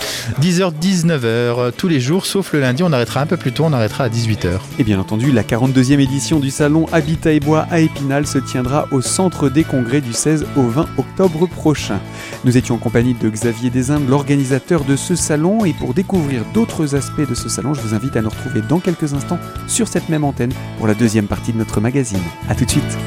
10h, 0.41 0.73
19h, 0.79 1.71
tous 1.75 1.87
les 1.87 1.99
jours, 1.99 2.25
sauf 2.25 2.53
le 2.53 2.59
lundi, 2.59 2.83
on 2.83 2.91
arrêtera 2.91 3.21
un 3.21 3.25
peu 3.25 3.37
plus 3.37 3.51
tôt, 3.51 3.63
on 3.65 3.73
arrêtera 3.73 4.05
à 4.05 4.09
18h. 4.09 4.59
Et 4.79 4.83
bien 4.83 4.99
entendu, 4.99 5.31
la 5.31 5.43
42e 5.43 5.99
édition 5.99 6.39
du 6.39 6.51
salon 6.51 6.85
Habitat 6.91 7.31
et 7.31 7.39
Bois 7.39 7.65
à 7.71 7.79
Épinal 7.79 8.27
se 8.27 8.37
tiendra 8.37 8.87
au 8.91 9.01
centre 9.01 9.49
des 9.49 9.63
congrès 9.63 10.01
du 10.01 10.13
16 10.13 10.45
au 10.55 10.63
20 10.63 10.87
octobre 10.97 11.47
prochain. 11.47 11.99
Nous 12.45 12.57
étions 12.57 12.75
en 12.75 12.79
compagnie 12.79 13.15
de 13.15 13.29
Xavier 13.29 13.69
Desindes, 13.69 14.07
l'organisateur 14.07 14.83
de 14.83 14.95
ce 14.95 15.15
salon, 15.15 15.65
et 15.65 15.73
pour 15.73 15.93
découvrir 15.93 16.43
d'autres 16.53 16.95
aspects 16.95 17.27
de 17.27 17.35
ce 17.35 17.49
salon, 17.49 17.73
je 17.73 17.81
vous 17.81 17.95
invite 17.95 18.15
à 18.15 18.21
nous 18.21 18.29
retrouver 18.29 18.61
dans 18.61 18.79
quelques 18.79 19.13
instants 19.13 19.39
sur 19.67 19.87
cette 19.87 20.09
même 20.09 20.23
antenne 20.23 20.53
pour 20.77 20.87
la 20.87 20.93
deuxième 20.93 21.27
partie 21.27 21.53
de 21.53 21.57
notre 21.57 21.81
magazine. 21.81 22.19
A 22.49 22.55
tout 22.55 22.65
de 22.65 22.71
suite 22.71 22.97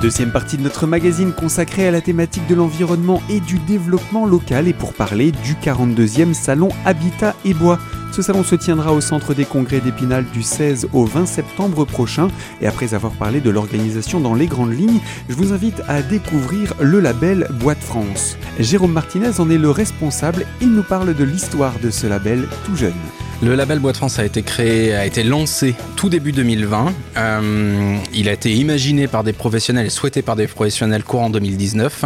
Deuxième 0.00 0.30
partie 0.30 0.56
de 0.56 0.62
notre 0.62 0.86
magazine 0.86 1.32
consacrée 1.32 1.88
à 1.88 1.90
la 1.90 2.00
thématique 2.00 2.46
de 2.46 2.54
l'environnement 2.54 3.20
et 3.28 3.40
du 3.40 3.58
développement 3.58 4.26
local 4.26 4.68
et 4.68 4.72
pour 4.72 4.94
parler 4.94 5.32
du 5.32 5.54
42e 5.54 6.34
salon 6.34 6.68
Habitat 6.84 7.34
et 7.44 7.52
Bois. 7.52 7.80
Ce 8.12 8.22
salon 8.22 8.44
se 8.44 8.54
tiendra 8.54 8.92
au 8.92 9.00
centre 9.00 9.34
des 9.34 9.44
congrès 9.44 9.80
d'Épinal 9.80 10.24
du 10.32 10.44
16 10.44 10.90
au 10.92 11.04
20 11.04 11.26
septembre 11.26 11.84
prochain 11.84 12.28
et 12.60 12.68
après 12.68 12.94
avoir 12.94 13.12
parlé 13.12 13.40
de 13.40 13.50
l'organisation 13.50 14.20
dans 14.20 14.34
les 14.34 14.46
grandes 14.46 14.78
lignes, 14.78 15.00
je 15.28 15.34
vous 15.34 15.52
invite 15.52 15.82
à 15.88 16.00
découvrir 16.00 16.74
le 16.78 17.00
label 17.00 17.48
Bois 17.54 17.74
de 17.74 17.82
France. 17.82 18.36
Jérôme 18.60 18.92
Martinez 18.92 19.40
en 19.40 19.50
est 19.50 19.58
le 19.58 19.70
responsable, 19.70 20.46
il 20.60 20.70
nous 20.70 20.84
parle 20.84 21.12
de 21.12 21.24
l'histoire 21.24 21.74
de 21.82 21.90
ce 21.90 22.06
label 22.06 22.46
tout 22.64 22.76
jeune. 22.76 22.92
Le 23.40 23.54
label 23.54 23.78
Bois 23.78 23.92
de 23.92 23.96
France 23.96 24.18
a 24.18 24.24
été 24.24 24.42
créé, 24.42 24.96
a 24.96 25.06
été 25.06 25.22
lancé 25.22 25.76
tout 25.94 26.08
début 26.08 26.32
2020. 26.32 26.92
Euh, 27.16 27.96
il 28.12 28.28
a 28.28 28.32
été 28.32 28.52
imaginé 28.52 29.06
par 29.06 29.22
des 29.22 29.32
professionnels 29.32 29.86
et 29.86 29.90
souhaité 29.90 30.22
par 30.22 30.34
des 30.34 30.48
professionnels 30.48 31.04
courant 31.04 31.30
2019. 31.30 32.04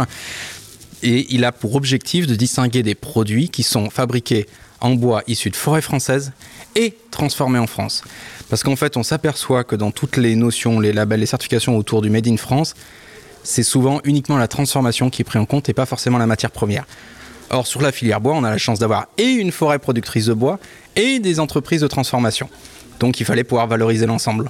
Et 1.01 1.33
il 1.33 1.43
a 1.43 1.51
pour 1.51 1.73
objectif 1.73 2.27
de 2.27 2.35
distinguer 2.35 2.83
des 2.83 2.93
produits 2.93 3.49
qui 3.49 3.63
sont 3.63 3.89
fabriqués 3.89 4.45
en 4.79 4.91
bois 4.91 5.23
issu 5.25 5.49
de 5.49 5.55
forêts 5.55 5.81
françaises 5.81 6.33
et 6.75 6.95
transformés 7.09 7.57
en 7.57 7.67
France. 7.67 8.03
Parce 8.51 8.61
qu'en 8.61 8.75
fait, 8.75 8.95
on 8.95 9.03
s'aperçoit 9.03 9.63
que 9.63 9.75
dans 9.75 9.89
toutes 9.89 10.17
les 10.17 10.35
notions, 10.35 10.79
les 10.79 10.93
labels, 10.93 11.21
les 11.21 11.25
certifications 11.25 11.75
autour 11.75 12.03
du 12.03 12.11
Made 12.11 12.27
in 12.27 12.37
France, 12.37 12.75
c'est 13.41 13.63
souvent 13.63 14.01
uniquement 14.03 14.37
la 14.37 14.47
transformation 14.47 15.09
qui 15.09 15.23
est 15.23 15.25
prise 15.25 15.41
en 15.41 15.45
compte 15.45 15.67
et 15.67 15.73
pas 15.73 15.87
forcément 15.87 16.19
la 16.19 16.27
matière 16.27 16.51
première. 16.51 16.85
Or, 17.49 17.67
sur 17.67 17.81
la 17.81 17.91
filière 17.91 18.21
bois, 18.21 18.33
on 18.33 18.43
a 18.43 18.49
la 18.49 18.57
chance 18.57 18.79
d'avoir 18.79 19.07
et 19.17 19.29
une 19.29 19.51
forêt 19.51 19.79
productrice 19.79 20.25
de 20.25 20.33
bois 20.33 20.59
et 20.95 21.19
des 21.19 21.39
entreprises 21.39 21.81
de 21.81 21.87
transformation. 21.87 22.49
Donc, 22.99 23.19
il 23.19 23.25
fallait 23.25 23.43
pouvoir 23.43 23.67
valoriser 23.67 24.05
l'ensemble. 24.05 24.49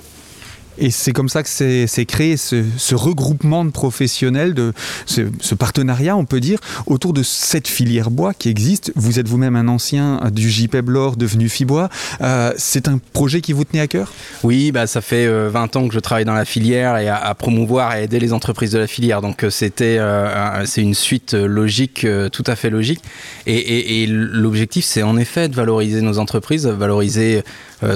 Et 0.77 0.91
c'est 0.91 1.11
comme 1.11 1.29
ça 1.29 1.43
que 1.43 1.49
c'est 1.49 2.05
créé 2.05 2.37
ce, 2.37 2.63
ce, 2.77 2.95
regroupement 2.95 3.65
de 3.65 3.71
professionnels, 3.71 4.53
de 4.53 4.73
ce, 5.05 5.21
ce, 5.39 5.55
partenariat, 5.55 6.15
on 6.15 6.25
peut 6.25 6.39
dire, 6.39 6.59
autour 6.85 7.13
de 7.13 7.23
cette 7.23 7.67
filière 7.67 8.09
bois 8.09 8.33
qui 8.33 8.49
existe. 8.49 8.91
Vous 8.95 9.19
êtes 9.19 9.27
vous-même 9.27 9.55
un 9.55 9.67
ancien 9.67 10.19
du 10.31 10.49
JPEB 10.49 10.89
Lore 10.89 11.17
devenu 11.17 11.49
Fibois. 11.49 11.89
Euh, 12.21 12.53
c'est 12.57 12.87
un 12.87 12.99
projet 13.13 13.41
qui 13.41 13.53
vous 13.53 13.63
tenait 13.63 13.81
à 13.81 13.87
cœur? 13.87 14.11
Oui, 14.43 14.71
bah, 14.71 14.87
ça 14.87 15.01
fait 15.01 15.25
euh, 15.25 15.49
20 15.51 15.75
ans 15.75 15.87
que 15.87 15.93
je 15.93 15.99
travaille 15.99 16.25
dans 16.25 16.33
la 16.33 16.45
filière 16.45 16.97
et 16.97 17.07
à, 17.07 17.17
à 17.17 17.33
promouvoir 17.35 17.95
et 17.95 18.03
aider 18.03 18.19
les 18.19 18.33
entreprises 18.33 18.71
de 18.71 18.79
la 18.79 18.87
filière. 18.87 19.21
Donc 19.21 19.43
euh, 19.43 19.49
c'était 19.49 19.97
euh, 19.99 20.65
c'est 20.65 20.81
une 20.81 20.93
suite 20.93 21.33
logique, 21.33 22.03
euh, 22.05 22.29
tout 22.29 22.43
à 22.47 22.55
fait 22.55 22.69
logique. 22.69 23.01
Et, 23.45 23.55
et, 23.55 24.03
et 24.03 24.07
l'objectif, 24.07 24.85
c'est 24.85 25.03
en 25.03 25.17
effet 25.17 25.49
de 25.49 25.55
valoriser 25.55 26.01
nos 26.01 26.19
entreprises, 26.19 26.65
valoriser 26.67 27.37
euh, 27.37 27.41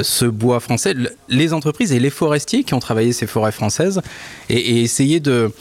ce 0.03 0.25
bois 0.25 0.59
français, 0.59 0.93
les 1.29 1.53
entreprises 1.53 1.91
et 1.91 1.99
les 1.99 2.09
forestiers 2.09 2.63
qui 2.63 2.73
ont 2.73 2.79
travaillé 2.79 3.13
ces 3.13 3.27
forêts 3.27 3.51
françaises 3.51 4.01
et, 4.49 4.57
et 4.57 4.81
essayer 4.81 5.19
de 5.19 5.51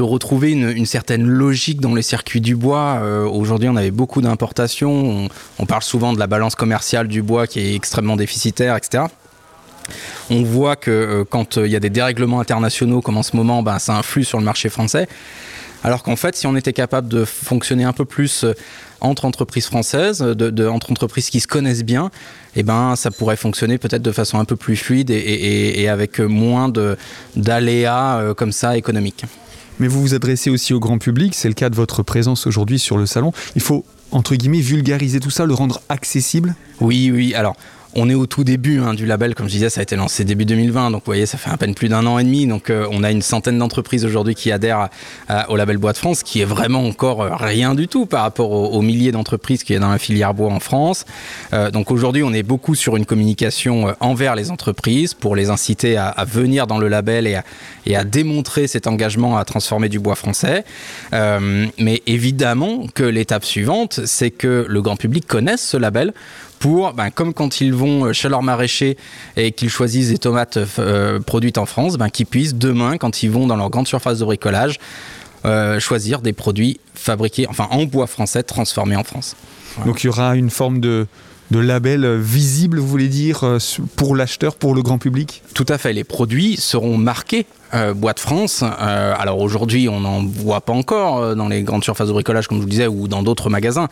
retrouver 0.00 0.52
une, 0.52 0.86
certaine 0.86 1.26
logique 1.26 1.80
dans 1.80 1.94
les 1.94 2.02
circuits 2.02 2.40
du 2.40 2.54
bois. 2.54 3.00
Euh, 3.02 3.24
Aujourd'hui, 3.24 3.68
on 3.68 3.76
avait 3.76 3.90
beaucoup 3.90 4.20
d'importations. 4.20 5.28
On, 5.58 5.66
parle 5.66 5.82
souvent 5.82 6.12
de 6.12 6.18
la 6.18 6.26
balance 6.26 6.54
commerciale 6.54 7.08
du 7.08 7.22
bois 7.22 7.46
qui 7.46 7.60
est 7.60 7.74
extrêmement 7.74 8.16
déficitaire, 8.16 8.76
etc. 8.76 9.04
On 10.30 10.42
voit 10.42 10.76
que 10.76 10.90
euh, 10.90 11.24
quand 11.28 11.56
il 11.56 11.62
euh, 11.62 11.68
y 11.68 11.76
a 11.76 11.80
des 11.80 11.90
dérèglements 11.90 12.40
internationaux 12.40 13.00
comme 13.00 13.16
en 13.16 13.24
ce 13.24 13.34
moment, 13.36 13.62
ben, 13.62 13.78
ça 13.78 13.96
influe 13.96 14.24
sur 14.24 14.38
le 14.38 14.44
marché 14.44 14.68
français. 14.68 15.08
Alors 15.82 16.02
qu'en 16.02 16.16
fait, 16.16 16.36
si 16.36 16.46
on 16.46 16.56
était 16.56 16.72
capable 16.72 17.08
de 17.08 17.24
fonctionner 17.24 17.84
un 17.84 17.92
peu 17.92 18.04
plus 18.04 18.44
euh, 18.44 18.52
entre 19.00 19.24
entreprises 19.24 19.66
françaises, 19.66 20.18
de, 20.18 20.50
de, 20.50 20.66
entre 20.66 20.90
entreprises 20.90 21.30
qui 21.30 21.40
se 21.40 21.48
connaissent 21.48 21.84
bien, 21.84 22.10
eh 22.54 22.62
ben, 22.62 22.96
ça 22.96 23.10
pourrait 23.10 23.36
fonctionner 23.36 23.78
peut-être 23.78 24.02
de 24.02 24.12
façon 24.12 24.38
un 24.38 24.44
peu 24.44 24.56
plus 24.56 24.76
fluide 24.76 25.10
et, 25.10 25.88
avec 25.88 26.20
moins 26.20 26.70
d'aléas 27.36 28.18
euh, 28.18 28.34
comme 28.34 28.52
ça 28.52 28.76
économiques. 28.76 29.24
Mais 29.78 29.88
vous 29.88 30.02
vous 30.02 30.14
adressez 30.14 30.50
aussi 30.50 30.74
au 30.74 30.80
grand 30.80 30.98
public, 30.98 31.34
c'est 31.34 31.48
le 31.48 31.54
cas 31.54 31.70
de 31.70 31.74
votre 31.74 32.02
présence 32.02 32.46
aujourd'hui 32.46 32.78
sur 32.78 32.98
le 32.98 33.06
salon. 33.06 33.32
Il 33.56 33.62
faut, 33.62 33.86
entre 34.12 34.34
guillemets, 34.34 34.60
vulgariser 34.60 35.20
tout 35.20 35.30
ça, 35.30 35.44
le 35.44 35.54
rendre 35.54 35.80
accessible? 35.88 36.54
Oui, 36.80 37.10
oui. 37.12 37.34
Alors, 37.34 37.56
on 37.94 38.08
est 38.08 38.14
au 38.14 38.26
tout 38.26 38.44
début 38.44 38.78
hein, 38.78 38.94
du 38.94 39.04
label, 39.04 39.34
comme 39.34 39.46
je 39.46 39.52
disais, 39.52 39.68
ça 39.68 39.80
a 39.80 39.82
été 39.82 39.96
lancé 39.96 40.24
début 40.24 40.44
2020, 40.44 40.92
donc 40.92 41.00
vous 41.00 41.06
voyez, 41.06 41.26
ça 41.26 41.38
fait 41.38 41.50
à 41.50 41.56
peine 41.56 41.74
plus 41.74 41.88
d'un 41.88 42.06
an 42.06 42.20
et 42.20 42.24
demi. 42.24 42.46
Donc 42.46 42.70
euh, 42.70 42.86
on 42.92 43.02
a 43.02 43.10
une 43.10 43.22
centaine 43.22 43.58
d'entreprises 43.58 44.04
aujourd'hui 44.04 44.34
qui 44.36 44.52
adhèrent 44.52 44.88
au 45.48 45.56
label 45.56 45.78
Bois 45.78 45.92
de 45.92 45.98
France, 45.98 46.22
qui 46.22 46.40
est 46.40 46.44
vraiment 46.44 46.86
encore 46.86 47.22
euh, 47.22 47.34
rien 47.34 47.74
du 47.74 47.88
tout 47.88 48.06
par 48.06 48.22
rapport 48.22 48.52
aux, 48.52 48.80
milliers 48.82 49.12
d'entreprises 49.12 49.64
qui 49.64 49.74
est 49.74 49.78
dans 49.78 49.90
la 49.90 49.98
filière 49.98 50.34
bois 50.34 50.50
en 50.50 50.60
France. 50.60 51.04
Euh, 51.52 51.70
donc 51.70 51.90
aujourd'hui, 51.90 52.22
on 52.22 52.32
est 52.32 52.44
beaucoup 52.44 52.74
sur 52.74 52.96
une 52.96 53.06
communication 53.06 53.94
envers 53.98 54.36
les 54.36 54.50
entreprises 54.50 55.14
pour 55.14 55.34
les 55.34 55.50
inciter 55.50 55.96
à, 55.96 56.24
venir 56.24 56.66
dans 56.66 56.78
le 56.78 56.88
label 56.88 57.26
et 57.26 57.96
à, 57.96 58.04
démontrer 58.04 58.66
cet 58.66 58.86
engagement 58.86 59.36
à 59.36 59.44
transformer 59.44 59.88
du 59.88 59.98
bois 59.98 60.14
français. 60.14 60.64
mais 61.12 62.02
évidemment 62.06 62.86
que 62.94 63.02
l'étape 63.02 63.44
suivante, 63.44 63.99
c'est 64.06 64.30
que 64.30 64.66
le 64.68 64.82
grand 64.82 64.96
public 64.96 65.26
connaisse 65.26 65.60
ce 65.60 65.76
label 65.76 66.12
pour, 66.58 66.92
ben, 66.92 67.10
comme 67.10 67.32
quand 67.32 67.60
ils 67.60 67.72
vont 67.72 68.04
euh, 68.04 68.12
chez 68.12 68.28
leur 68.28 68.42
maraîcher 68.42 68.96
et 69.36 69.50
qu'ils 69.52 69.70
choisissent 69.70 70.10
des 70.10 70.18
tomates 70.18 70.58
euh, 70.78 71.18
produites 71.18 71.58
en 71.58 71.66
France, 71.66 71.96
ben, 71.96 72.10
qu'ils 72.10 72.26
puissent 72.26 72.54
demain, 72.54 72.98
quand 72.98 73.22
ils 73.22 73.30
vont 73.30 73.46
dans 73.46 73.56
leur 73.56 73.70
grande 73.70 73.88
surface 73.88 74.18
de 74.18 74.24
bricolage, 74.24 74.78
euh, 75.46 75.80
choisir 75.80 76.20
des 76.20 76.34
produits 76.34 76.78
fabriqués, 76.94 77.46
enfin 77.48 77.66
en 77.70 77.84
bois 77.84 78.06
français, 78.06 78.42
transformés 78.42 78.96
en 78.96 79.04
France. 79.04 79.36
Donc 79.86 80.02
il 80.02 80.06
y 80.06 80.10
aura 80.10 80.36
une 80.36 80.50
forme 80.50 80.80
de, 80.80 81.06
de 81.50 81.58
label 81.58 82.18
visible, 82.18 82.78
vous 82.78 82.88
voulez 82.88 83.08
dire, 83.08 83.58
pour 83.96 84.14
l'acheteur, 84.14 84.56
pour 84.56 84.74
le 84.74 84.82
grand 84.82 84.98
public? 84.98 85.42
Tout 85.54 85.66
à 85.68 85.78
fait. 85.78 85.92
Les 85.92 86.04
produits 86.04 86.56
seront 86.56 86.98
marqués 86.98 87.46
euh, 87.74 87.94
Bois 87.94 88.12
de 88.12 88.20
France. 88.20 88.62
Euh, 88.62 89.14
alors 89.16 89.38
aujourd'hui, 89.38 89.88
on 89.88 90.00
n'en 90.00 90.24
voit 90.24 90.60
pas 90.60 90.72
encore 90.72 91.18
euh, 91.18 91.34
dans 91.34 91.48
les 91.48 91.62
grandes 91.62 91.84
surfaces 91.84 92.08
de 92.08 92.12
bricolage, 92.12 92.48
comme 92.48 92.58
je 92.58 92.62
vous 92.62 92.68
disais, 92.68 92.86
ou 92.86 93.06
dans 93.06 93.22
d'autres 93.22 93.50
magasins, 93.50 93.88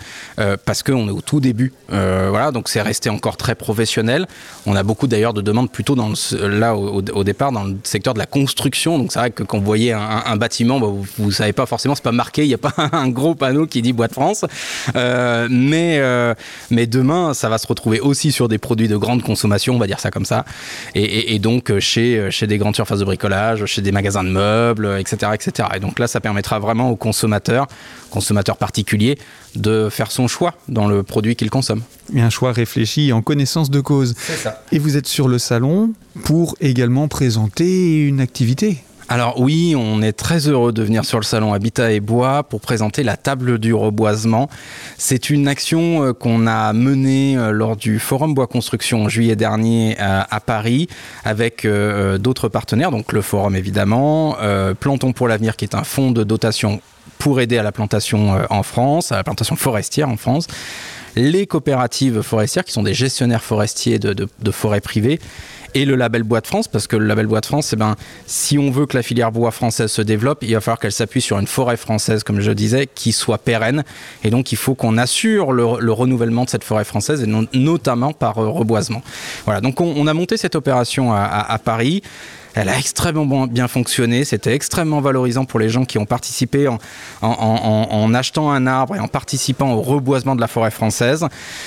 parce 0.65 0.83
qu'on 0.83 1.09
est 1.09 1.13
au 1.13 1.21
tout 1.21 1.41
début. 1.41 1.73
voilà, 1.89 2.51
donc 2.51 2.69
c'est 2.69 2.83
resté 2.83 3.11
encore 3.11 3.37
très 3.37 3.55
professionnel. 3.55 4.27
On 4.67 4.75
a 4.75 4.83
beaucoup 4.83 5.07
d'ailleurs 5.07 5.35
de 5.35 5.41
demandes 5.41 5.71
plutôt 5.71 5.95
dans 5.95 6.13
là 6.41 6.77
au, 6.77 7.25
départ 7.25 7.53
dans 7.53 7.65
le 7.65 7.77
secteur 7.83 8.15
de 8.15 8.19
la 8.19 8.27
construction. 8.27 8.99
Donc 8.99 9.13
c'est 9.13 9.19
vrai 9.19 9.31
que 9.31 9.43
quand 9.43 9.59
vous 9.59 9.65
voyez 9.65 9.93
un, 9.93 10.37
bâtiment, 10.37 10.81
bah, 10.81 10.89
vous, 10.89 11.27
ne 11.27 11.31
savez 11.31 11.53
pas 11.53 11.67
forcément, 11.67 11.95
c'est 11.95 12.05
pas 12.05 12.13
marqué, 12.13 12.45
il 12.45 12.49
n'y 12.49 12.55
a 12.55 12.59
pas 12.59 12.75
un 12.93 13.09
gros 13.09 13.35
panneau 13.35 13.67
qui 13.67 13.83
dit 13.83 13.93
Bois 13.93 14.09
de 14.09 14.13
France. 14.13 14.45
mais 14.95 16.01
mais 16.71 16.87
demain, 16.87 17.35
ça 17.35 17.49
va 17.49 17.59
se 17.59 17.67
retrouver 17.67 18.01
aussi 18.01 18.33
sur 18.33 18.49
des 18.49 18.59
produits 18.59 18.89
de 18.89 18.97
grande 18.97 19.23
consommation, 19.23 19.75
on 19.75 19.79
va 19.79 19.87
dire 19.87 20.01
ça 20.01 20.11
comme 20.11 20.25
ça, 20.25 20.45
et, 20.95 21.35
et 21.35 21.39
donc 21.39 21.79
chez 21.79 22.31
chez 22.31 22.47
des 22.47 22.59
grandes 22.59 22.75
surfaces 22.75 23.01
de 23.01 23.05
bricolage 23.05 23.65
chez 23.69 23.83
des 23.83 23.93
magasins 23.93 24.25
de 24.25 24.31
meubles, 24.31 24.97
etc., 24.99 25.33
etc. 25.35 25.69
Et 25.77 25.81
donc 25.81 25.99
là, 25.99 26.07
ça 26.07 26.21
permettra 26.21 26.59
vraiment 26.59 26.91
aux 26.91 26.97
consommateurs, 26.97 27.67
consommateurs 28.11 28.57
particuliers, 28.57 29.19
de 29.57 29.89
faire 29.91 30.11
son 30.11 30.29
choix 30.29 30.55
dans 30.69 30.89
le 30.89 31.03
produit 31.03 31.37
qu'il 31.37 31.51
consomme. 31.51 31.83
Et 32.15 32.21
un 32.21 32.31
choix 32.31 32.53
réfléchi 32.53 33.13
en 33.13 33.23
connaissance 33.23 33.71
de 33.71 33.81
cause. 33.81 34.15
C'est 34.19 34.37
ça. 34.37 34.63
Et 34.73 34.79
vous 34.79 34.97
êtes 34.97 35.07
sur 35.07 35.29
le 35.29 35.39
salon 35.39 35.93
pour 36.25 36.57
également 36.61 37.09
présenter 37.09 38.07
une 38.07 38.21
activité. 38.21 38.83
Alors 39.11 39.41
oui, 39.41 39.75
on 39.75 40.03
est 40.03 40.13
très 40.13 40.49
heureux 40.49 40.71
de 40.71 40.83
venir 40.83 41.03
sur 41.07 41.19
le 41.19 41.25
salon 41.25 41.55
Habitat 41.55 41.93
et 41.93 42.01
Bois 42.01 42.43
pour 42.43 42.61
présenter 42.61 43.03
la 43.03 43.17
table 43.17 43.59
du 43.59 43.73
reboisement. 43.73 44.51
C'est 44.99 45.31
une 45.31 45.49
action 45.49 46.05
euh, 46.05 46.13
qu'on 46.13 46.47
a 46.47 46.75
menée 46.75 47.39
euh, 47.39 47.51
lors 47.51 47.77
du 47.77 48.01
Forum 48.01 48.35
Bois 48.35 48.47
Construction 48.47 49.05
en 49.05 49.09
juillet 49.09 49.35
dernier 49.35 49.97
euh, 49.99 50.21
à 50.29 50.41
Paris 50.41 50.89
avec 51.25 51.67
d'autres 52.19 52.49
partenaires, 52.49 52.91
donc 52.91 53.13
le 53.13 53.23
Forum 53.23 53.57
évidemment, 53.57 54.37
Plantons 54.81 55.13
pour 55.13 55.29
l'avenir 55.29 55.57
qui 55.57 55.65
est 55.65 55.75
un 55.75 55.85
fonds 55.85 56.11
de 56.11 56.25
dotation 56.25 56.81
pour 57.19 57.41
aider 57.41 57.59
à 57.59 57.63
la 57.63 57.73
plantation 57.73 58.39
en 58.51 58.63
France, 58.63 59.13
à 59.13 59.17
la 59.17 59.25
plantation 59.25 59.57
forestière 59.57 60.09
en 60.09 60.17
France 60.17 60.47
les 61.17 61.47
coopératives 61.47 62.23
forestières 62.23 62.65
qui 62.65 62.73
sont 62.73 62.83
des 62.83 62.95
gestionnaires 62.95 63.43
forestiers 63.43 63.99
de, 63.99 64.51
forêts 64.51 64.81
privées 64.81 65.21
et 65.75 65.85
le 65.85 65.97
label 65.97 66.23
Bois 66.23 66.41
de 66.41 66.47
France, 66.47 66.67
parce 66.67 66.87
que 66.87 66.97
le 66.97 67.07
label 67.07 67.27
Bois 67.27 67.41
de 67.41 67.47
France, 67.47 67.75
eh 67.75 67.77
ben, 67.77 67.95
si 68.27 68.59
on 68.59 68.71
veut 68.71 68.87
que 68.87 68.97
la 68.97 69.03
filière 69.03 69.31
bois 69.31 69.51
française 69.51 69.93
se 69.93 70.01
développe, 70.01 70.39
il 70.43 70.55
va 70.55 70.61
falloir 70.61 70.79
qu'elle 70.79 70.93
s'appuie 70.93 71.21
sur 71.21 71.39
une 71.39 71.47
forêt 71.47 71.77
française, 71.77 72.25
comme 72.25 72.41
je 72.41 72.53
disais, 72.53 72.89
qui 72.93 73.13
soit 73.13 73.37
pérenne. 73.37 73.85
Et 74.25 74.31
donc, 74.31 74.51
il 74.51 74.57
faut 74.57 74.75
qu'on 74.75 74.97
assure 74.97 75.53
le, 75.53 75.93
renouvellement 75.93 76.45
de 76.45 76.51
cette 76.51 76.65
forêt 76.65 76.85
française, 76.85 77.23
et 77.23 77.59
notamment 77.59 78.15
par 78.15 78.39
euh, 78.39 78.49
reboisement. 78.49 79.03
Voilà, 79.45 79.61
donc 79.61 79.81
on, 79.83 80.07
a 80.07 80.15
monté 80.15 80.39
cette 80.39 80.55
opération 80.55 81.13
à 81.13 81.59
Paris. 81.63 82.03
Elle 82.55 82.69
a 82.69 82.79
extrêmement 82.79 83.47
bien 83.47 83.69
fonctionné. 83.69 84.25
C'était 84.25 84.55
extrêmement 84.55 85.01
valorisant 85.01 85.45
pour 85.45 85.61
les 85.61 85.69
gens 85.69 85.85
qui 85.85 85.99
ont 85.99 86.07
participé 86.07 86.69
en, 87.21 88.15
achetant 88.15 88.51
un 88.51 88.67
arbre 88.67 88.97
et 88.97 89.01
en 89.01 89.09
participant 89.09 89.73
au 89.73 89.83
reboisement 89.83 90.35
de 90.35 90.41
la 90.41 90.49
forêt 90.49 90.71
française. 90.71 91.27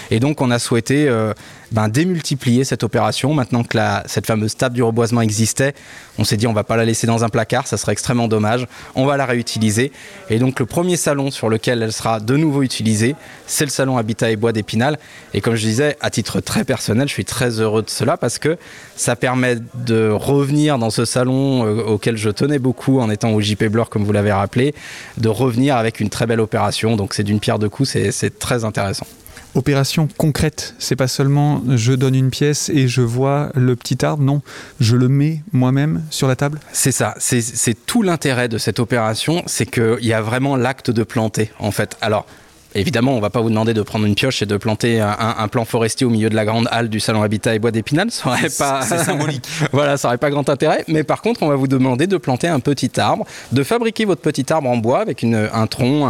Et 0.10 0.20
donc, 0.20 0.42
on 0.42 0.52
a 0.52 0.60
souhaité 0.60 1.08
euh, 1.08 1.34
ben, 1.72 1.88
démultiplier 1.88 2.64
cette 2.64 2.84
opération. 2.84 3.34
Maintenant 3.34 3.64
que 3.64 3.78
cette 4.06 4.28
fameuse 4.28 4.56
table 4.56 4.76
du 4.76 4.84
reboisement 4.84 5.22
existait, 5.22 5.74
on 6.18 6.24
s'est 6.24 6.38
dit 6.38 6.48
on 6.48 6.54
va 6.54 6.64
pas 6.64 6.76
la 6.76 6.86
laisser 6.86 7.08
dans 7.08 7.24
un 7.24 7.30
placard, 7.30 7.68
ça 7.68 7.78
serait 7.78 7.94
extrêmement 7.94 8.28
dommage. 8.28 8.68
On 8.96 9.06
va 9.06 9.18
la 9.18 9.26
réutiliser. 9.26 9.92
Et 10.30 10.40
donc, 10.40 10.60
le 10.60 10.66
premier 10.66 10.98
salon 10.98 11.32
sur 11.32 11.50
lequel 11.50 11.82
elle 11.82 11.94
sera 11.94 12.20
de 12.20 12.36
nouveau 12.36 12.64
utilisée, 12.64 13.16
c'est 13.48 13.66
le 13.66 13.72
salon 13.72 13.98
Habitat 13.98 14.32
et 14.32 14.36
Bois 14.36 14.52
d'Épinal. 14.52 15.00
Et 15.34 15.42
comme 15.42 15.56
je 15.56 15.66
disais, 15.66 15.98
à 16.02 16.10
titre 16.10 16.42
très 16.42 16.66
personnel, 16.66 17.08
je 17.08 17.14
suis 17.14 17.26
très 17.26 17.60
heureux 17.60 17.82
de 17.82 17.90
cela 17.90 18.18
parce 18.18 18.40
que 18.40 18.58
ça 18.96 19.16
permet 19.16 19.58
de 19.76 20.10
revenir 20.10 20.78
dans 20.82 20.90
ce 20.90 21.06
salon 21.06 21.66
euh, 21.66 21.82
auquel 21.84 22.18
je 22.18 22.30
tenais 22.30 22.60
beaucoup 22.60 23.00
en 23.00 23.10
étant 23.10 23.32
au 23.32 23.40
JP 23.40 23.66
Blur, 23.66 23.90
comme 23.90 24.04
vous 24.04 24.12
l'avez 24.12 24.34
rappelé, 24.34 24.76
de 25.18 25.30
revenir 25.30 25.78
avec 25.78 26.02
une 26.02 26.10
très 26.10 26.28
belle 26.28 26.42
opération. 26.42 26.98
Donc 26.98 27.14
c'est 27.14 27.24
d'une 27.24 27.40
pierre 27.40 27.60
deux 27.60 27.70
coups, 27.70 27.98
c'est 28.12 28.40
très 28.40 28.66
intéressant. 28.66 29.08
Opération 29.54 30.08
concrète, 30.18 30.76
c'est 30.80 30.96
pas 30.96 31.10
seulement 31.10 31.62
je 31.68 31.92
donne 31.92 32.16
une 32.16 32.30
pièce 32.30 32.70
et 32.70 32.88
je 32.88 33.02
vois 33.02 33.52
le 33.54 33.76
petit 33.76 34.06
arbre, 34.06 34.24
non, 34.24 34.42
je 34.80 34.96
le 34.96 35.10
mets 35.10 35.42
moi-même 35.52 36.04
sur 36.10 36.30
la 36.30 36.38
table? 36.38 36.60
C'est 36.72 36.94
ça, 36.94 37.16
c'est 37.18 37.86
tout 37.86 38.02
l'intérêt 38.02 38.48
de 38.48 38.58
cette 38.58 38.80
opération, 38.80 39.44
c'est 39.48 39.66
qu'il 39.66 40.06
y 40.06 40.14
a 40.14 40.22
vraiment 40.22 40.56
l'acte 40.56 40.90
de 40.90 41.04
planter 41.04 41.52
en 41.60 41.72
fait. 41.72 41.98
Alors, 42.00 42.26
Évidemment, 42.74 43.14
on 43.14 43.20
va 43.20 43.30
pas 43.30 43.42
vous 43.42 43.50
demander 43.50 43.74
de 43.74 43.82
prendre 43.82 44.06
une 44.06 44.16
pioche 44.16 44.42
et 44.42 44.46
de 44.46 44.58
planter 44.58 45.02
un, 45.02 45.48
plan 45.48 45.66
forestier 45.66 46.06
au 46.06 46.10
milieu 46.10 46.30
de 46.30 46.36
la 46.36 46.46
grande 46.46 46.68
halle 46.72 46.90
du 46.90 47.00
salon 47.00 47.22
Habitat 47.22 47.56
et 47.56 47.60
Bois 47.60 47.72
d'Épinal. 47.72 48.12
Ça 48.12 48.30
aurait 48.30 48.50
pas. 48.50 48.82
C'est 48.84 49.00
symbolique. 49.00 49.46
voilà, 49.72 49.98
ça 49.98 50.08
aurait 50.08 50.18
pas 50.18 50.30
grand 50.30 50.48
intérêt. 50.50 50.86
Mais 50.88 51.04
par 51.04 51.22
contre, 51.22 51.44
on 51.44 51.48
va 51.48 51.56
vous 51.56 51.68
demander 51.68 52.08
de 52.08 52.18
planter 52.18 52.48
un 52.48 52.60
petit 52.60 53.00
arbre, 53.00 53.26
de 53.52 53.64
fabriquer 53.64 54.06
votre 54.06 54.22
petit 54.22 54.52
arbre 54.52 54.70
en 54.70 54.78
bois 54.78 55.00
avec 55.00 55.22
une, 55.22 55.50
un 55.52 55.68
tronc, 55.68 56.08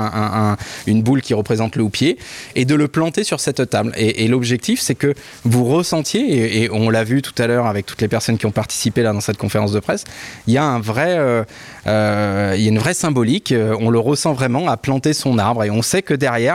une 0.88 1.01
boule 1.01 1.22
qui 1.22 1.34
représente 1.34 1.75
le 1.75 1.84
houppier, 1.84 2.18
et 2.56 2.65
de 2.65 2.75
le 2.75 2.88
planter 2.88 3.24
sur 3.24 3.39
cette 3.39 3.70
table. 3.70 3.91
Et, 3.96 4.27
l'objectif, 4.27 4.80
c'est 4.80 4.96
que 4.96 5.13
vous 5.44 5.65
ressentiez, 5.65 6.63
et, 6.63 6.72
on 6.72 6.89
l'a 6.89 7.03
vu 7.03 7.22
tout 7.22 7.34
à 7.41 7.48
l'heure 7.48 7.68
avec 7.68 7.86
toutes 7.86 8.01
les 8.01 8.08
personnes 8.08 8.38
qui 8.38 8.46
ont 8.46 8.51
participé 8.51 9.01
là 9.01 9.13
dans 9.13 9.22
cette 9.22 9.38
conférence 9.38 9.72
de 9.72 9.80
presse, 9.80 10.03
il 10.48 10.53
y 10.53 10.58
a 10.58 10.63
un 10.63 10.80
vrai, 10.80 11.18
euh, 11.18 11.44
euh, 11.88 12.53
il 12.56 12.62
y 12.62 12.65
a 12.68 12.70
une 12.70 12.80
vraie 12.80 12.94
symbolique. 12.94 13.51
Euh, 13.51 13.75
on 13.80 13.89
le 13.89 14.00
ressent 14.00 14.34
vraiment 14.34 14.70
à 14.70 14.77
planter 14.77 15.13
son 15.13 15.38
arbre, 15.38 15.63
et 15.63 15.72
on 15.72 15.82
sait 15.82 16.01
que 16.01 16.13
derrière 16.13 16.50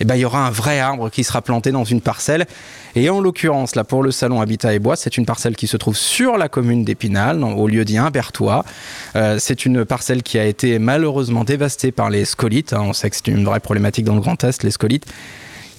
eh 0.00 0.04
ben, 0.04 0.14
il 0.14 0.20
y 0.20 0.24
aura 0.24 0.46
un 0.46 0.50
vrai 0.50 0.78
arbre 0.78 1.10
qui 1.10 1.24
sera 1.24 1.42
planté 1.42 1.72
dans 1.72 1.84
une 1.84 2.00
parcelle. 2.00 2.46
Et 2.94 3.10
en 3.10 3.20
l'occurrence, 3.20 3.74
là, 3.74 3.84
pour 3.84 4.02
le 4.02 4.10
salon 4.10 4.40
Habitat 4.40 4.74
et 4.74 4.78
Bois, 4.78 4.96
c'est 4.96 5.16
une 5.16 5.26
parcelle 5.26 5.56
qui 5.56 5.66
se 5.66 5.76
trouve 5.76 5.96
sur 5.96 6.38
la 6.38 6.48
commune 6.48 6.84
d'Épinal, 6.84 7.42
au 7.42 7.66
lieu 7.66 7.84
dit 7.84 7.98
Bertois. 8.12 8.64
Euh, 9.16 9.36
c'est 9.40 9.66
une 9.66 9.84
parcelle 9.84 10.22
qui 10.22 10.38
a 10.38 10.44
été 10.44 10.78
malheureusement 10.78 11.44
dévastée 11.44 11.90
par 11.90 12.10
les 12.10 12.24
scolites. 12.24 12.72
Hein. 12.72 12.82
On 12.82 12.92
sait 12.92 13.10
que 13.10 13.16
c'est 13.16 13.28
une 13.28 13.44
vraie 13.44 13.60
problématique 13.60 14.04
dans 14.04 14.14
le 14.14 14.20
Grand 14.20 14.42
Est, 14.44 14.62
les 14.62 14.70
scolites 14.70 15.06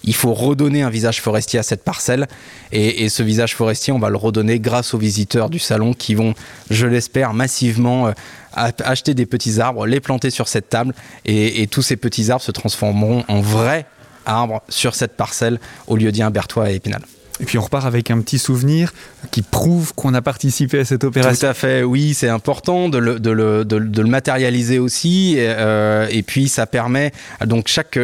il 0.03 0.15
faut 0.15 0.33
redonner 0.33 0.81
un 0.81 0.89
visage 0.89 1.21
forestier 1.21 1.59
à 1.59 1.63
cette 1.63 1.83
parcelle. 1.83 2.27
Et, 2.71 3.09
ce 3.09 3.23
visage 3.23 3.55
forestier, 3.55 3.93
on 3.93 3.99
va 3.99 4.09
le 4.09 4.17
redonner 4.17 4.59
grâce 4.59 4.93
aux 4.93 4.97
visiteurs 4.97 5.49
du 5.49 5.59
salon 5.59 5.93
qui 5.93 6.15
vont, 6.15 6.33
je 6.69 6.87
l'espère, 6.87 7.33
massivement 7.33 8.07
euh, 8.07 8.11
acheter 8.53 9.13
des 9.13 9.25
petits 9.25 9.59
arbres, 9.59 9.85
les 9.85 9.99
planter 9.99 10.29
sur 10.29 10.47
cette 10.47 10.69
table. 10.69 10.93
Et, 11.25 11.67
tous 11.67 11.81
ces 11.81 11.95
petits 11.95 12.31
arbres 12.31 12.43
se 12.43 12.51
transformeront 12.51 13.23
en 13.27 13.41
vrais 13.41 13.85
arbres 14.25 14.61
sur 14.69 14.95
cette 14.95 15.15
parcelle 15.15 15.59
au 15.87 15.95
lieu 15.95 16.11
d'y 16.11 16.21
un 16.21 16.31
Bertois 16.31 16.71
et 16.71 16.75
Épinal. 16.75 17.01
Et 17.41 17.45
puis 17.45 17.57
on 17.57 17.61
repart 17.61 17.85
avec 17.85 18.11
un 18.11 18.19
petit 18.21 18.39
souvenir 18.39 18.93
qui 19.31 19.41
prouve 19.41 19.93
qu'on 19.93 20.13
a 20.13 20.21
participé 20.21 20.79
à 20.79 20.85
cette 20.85 21.03
opération. 21.03 21.47
Tout 21.47 21.51
à 21.51 21.53
fait, 21.53 21.83
oui, 21.83 22.13
c'est 22.13 22.27
important 22.27 22.89
de 22.89 22.97
le, 22.97 24.03
matérialiser 24.03 24.79
aussi. 24.79 25.35
Et, 25.37 25.45
euh, 25.47 26.07
et, 26.09 26.23
puis 26.23 26.49
ça 26.49 26.65
permet, 26.65 27.11
donc 27.45 27.67
chaque, 27.67 27.97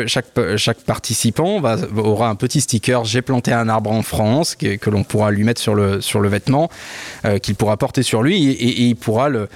participant 0.85 1.61
aura 1.97 2.29
un 2.29 2.35
petit 2.35 2.61
sticker 2.61 3.03
J'ai 3.05 3.21
planté 3.21 3.51
un 3.51 3.67
arbre 3.67 3.91
en 3.91 4.03
France 4.03 4.55
que, 4.55 4.89
l'on 4.89 5.03
pourra 5.03 5.31
lui 5.31 5.43
mettre 5.43 5.61
sur 5.61 5.75
le, 5.75 5.99
vêtement, 6.27 6.69
euh, 7.25 7.39
qu'il 7.39 7.55
pourra 7.55 7.77
porter 7.77 8.03
sur 8.03 8.23
lui 8.23 8.51
et 8.51 8.81
il 8.83 8.95
pourra 8.95 9.29
le 9.29 9.49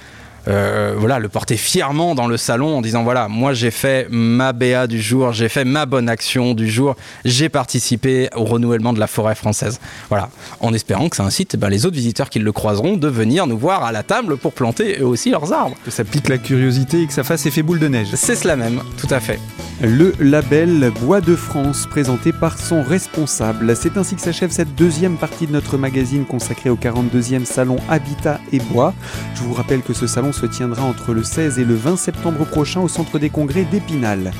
euh, 0.48 0.94
voilà, 0.96 1.18
le 1.18 1.28
porter 1.28 1.56
fièrement 1.56 2.14
dans 2.14 2.26
le 2.26 2.36
salon 2.36 2.78
en 2.78 2.80
disant 2.80 3.02
voilà, 3.02 3.28
moi 3.28 3.52
j'ai 3.52 3.70
fait 3.70 4.06
ma 4.10 4.52
BA 4.52 4.86
du 4.86 5.00
jour, 5.00 5.32
j'ai 5.32 5.48
fait 5.48 5.64
ma 5.64 5.86
bonne 5.86 6.08
action 6.08 6.54
du 6.54 6.70
jour, 6.70 6.96
j'ai 7.24 7.48
participé 7.48 8.28
au 8.34 8.44
renouvellement 8.44 8.92
de 8.92 9.00
la 9.00 9.06
forêt 9.06 9.34
française. 9.34 9.80
Voilà, 10.08 10.30
en 10.60 10.72
espérant 10.72 11.08
que 11.08 11.16
ça 11.16 11.24
incite 11.24 11.56
ben, 11.56 11.68
les 11.68 11.86
autres 11.86 11.96
visiteurs 11.96 12.30
qui 12.30 12.38
le 12.38 12.52
croiseront 12.52 12.96
de 12.96 13.08
venir 13.08 13.46
nous 13.46 13.58
voir 13.58 13.84
à 13.84 13.92
la 13.92 14.02
table 14.02 14.36
pour 14.36 14.52
planter 14.52 14.98
eux 15.00 15.06
aussi 15.06 15.30
leurs 15.30 15.52
arbres. 15.52 15.76
Que 15.84 15.90
ça 15.90 16.04
pique 16.04 16.28
la 16.28 16.38
curiosité 16.38 17.02
et 17.02 17.06
que 17.06 17.12
ça 17.12 17.24
fasse 17.24 17.46
effet 17.46 17.62
boule 17.62 17.78
de 17.78 17.88
neige. 17.88 18.08
C'est 18.14 18.36
cela 18.36 18.56
même, 18.56 18.80
tout 18.98 19.08
à 19.10 19.20
fait. 19.20 19.38
Le 19.82 20.14
label 20.20 20.92
Bois 21.00 21.20
de 21.20 21.34
France, 21.34 21.86
présenté 21.88 22.32
par 22.32 22.58
son 22.58 22.82
responsable. 22.82 23.74
C'est 23.76 23.96
ainsi 23.96 24.14
que 24.14 24.20
s'achève 24.20 24.50
cette 24.50 24.74
deuxième 24.74 25.16
partie 25.16 25.46
de 25.46 25.52
notre 25.52 25.78
magazine 25.78 26.24
consacrée 26.26 26.68
au 26.70 26.76
42e 26.76 27.44
salon 27.44 27.76
Habitat 27.88 28.40
et 28.52 28.58
Bois. 28.58 28.92
Je 29.34 29.42
vous 29.42 29.54
rappelle 29.54 29.80
que 29.80 29.94
ce 29.94 30.06
salon 30.06 30.29
se 30.32 30.46
tiendra 30.46 30.82
entre 30.82 31.12
le 31.12 31.22
16 31.22 31.58
et 31.58 31.64
le 31.64 31.74
20 31.74 31.96
septembre 31.96 32.44
prochain 32.44 32.80
au 32.80 32.88
centre 32.88 33.18
des 33.18 33.30
congrès 33.30 33.64
d'Épinal. 33.64 34.32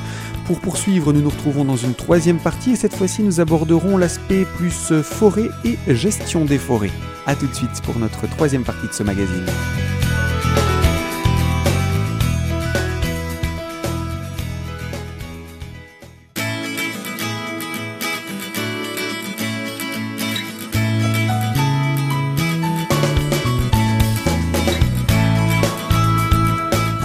Pour 0.45 0.59
poursuivre, 0.59 1.13
nous 1.13 1.21
nous 1.21 1.29
retrouvons 1.29 1.65
dans 1.65 1.77
une 1.77 1.93
troisième 1.93 2.39
partie 2.39 2.71
et 2.71 2.75
cette 2.75 2.95
fois-ci 2.95 3.23
nous 3.23 3.39
aborderons 3.39 3.97
l'aspect 3.97 4.45
plus 4.57 4.93
forêt 5.01 5.49
et 5.63 5.77
gestion 5.93 6.45
des 6.45 6.57
forêts. 6.57 6.91
A 7.25 7.35
tout 7.35 7.47
de 7.47 7.53
suite 7.53 7.81
pour 7.83 7.97
notre 7.99 8.27
troisième 8.27 8.63
partie 8.63 8.87
de 8.87 8.93
ce 8.93 9.03
magazine. 9.03 9.45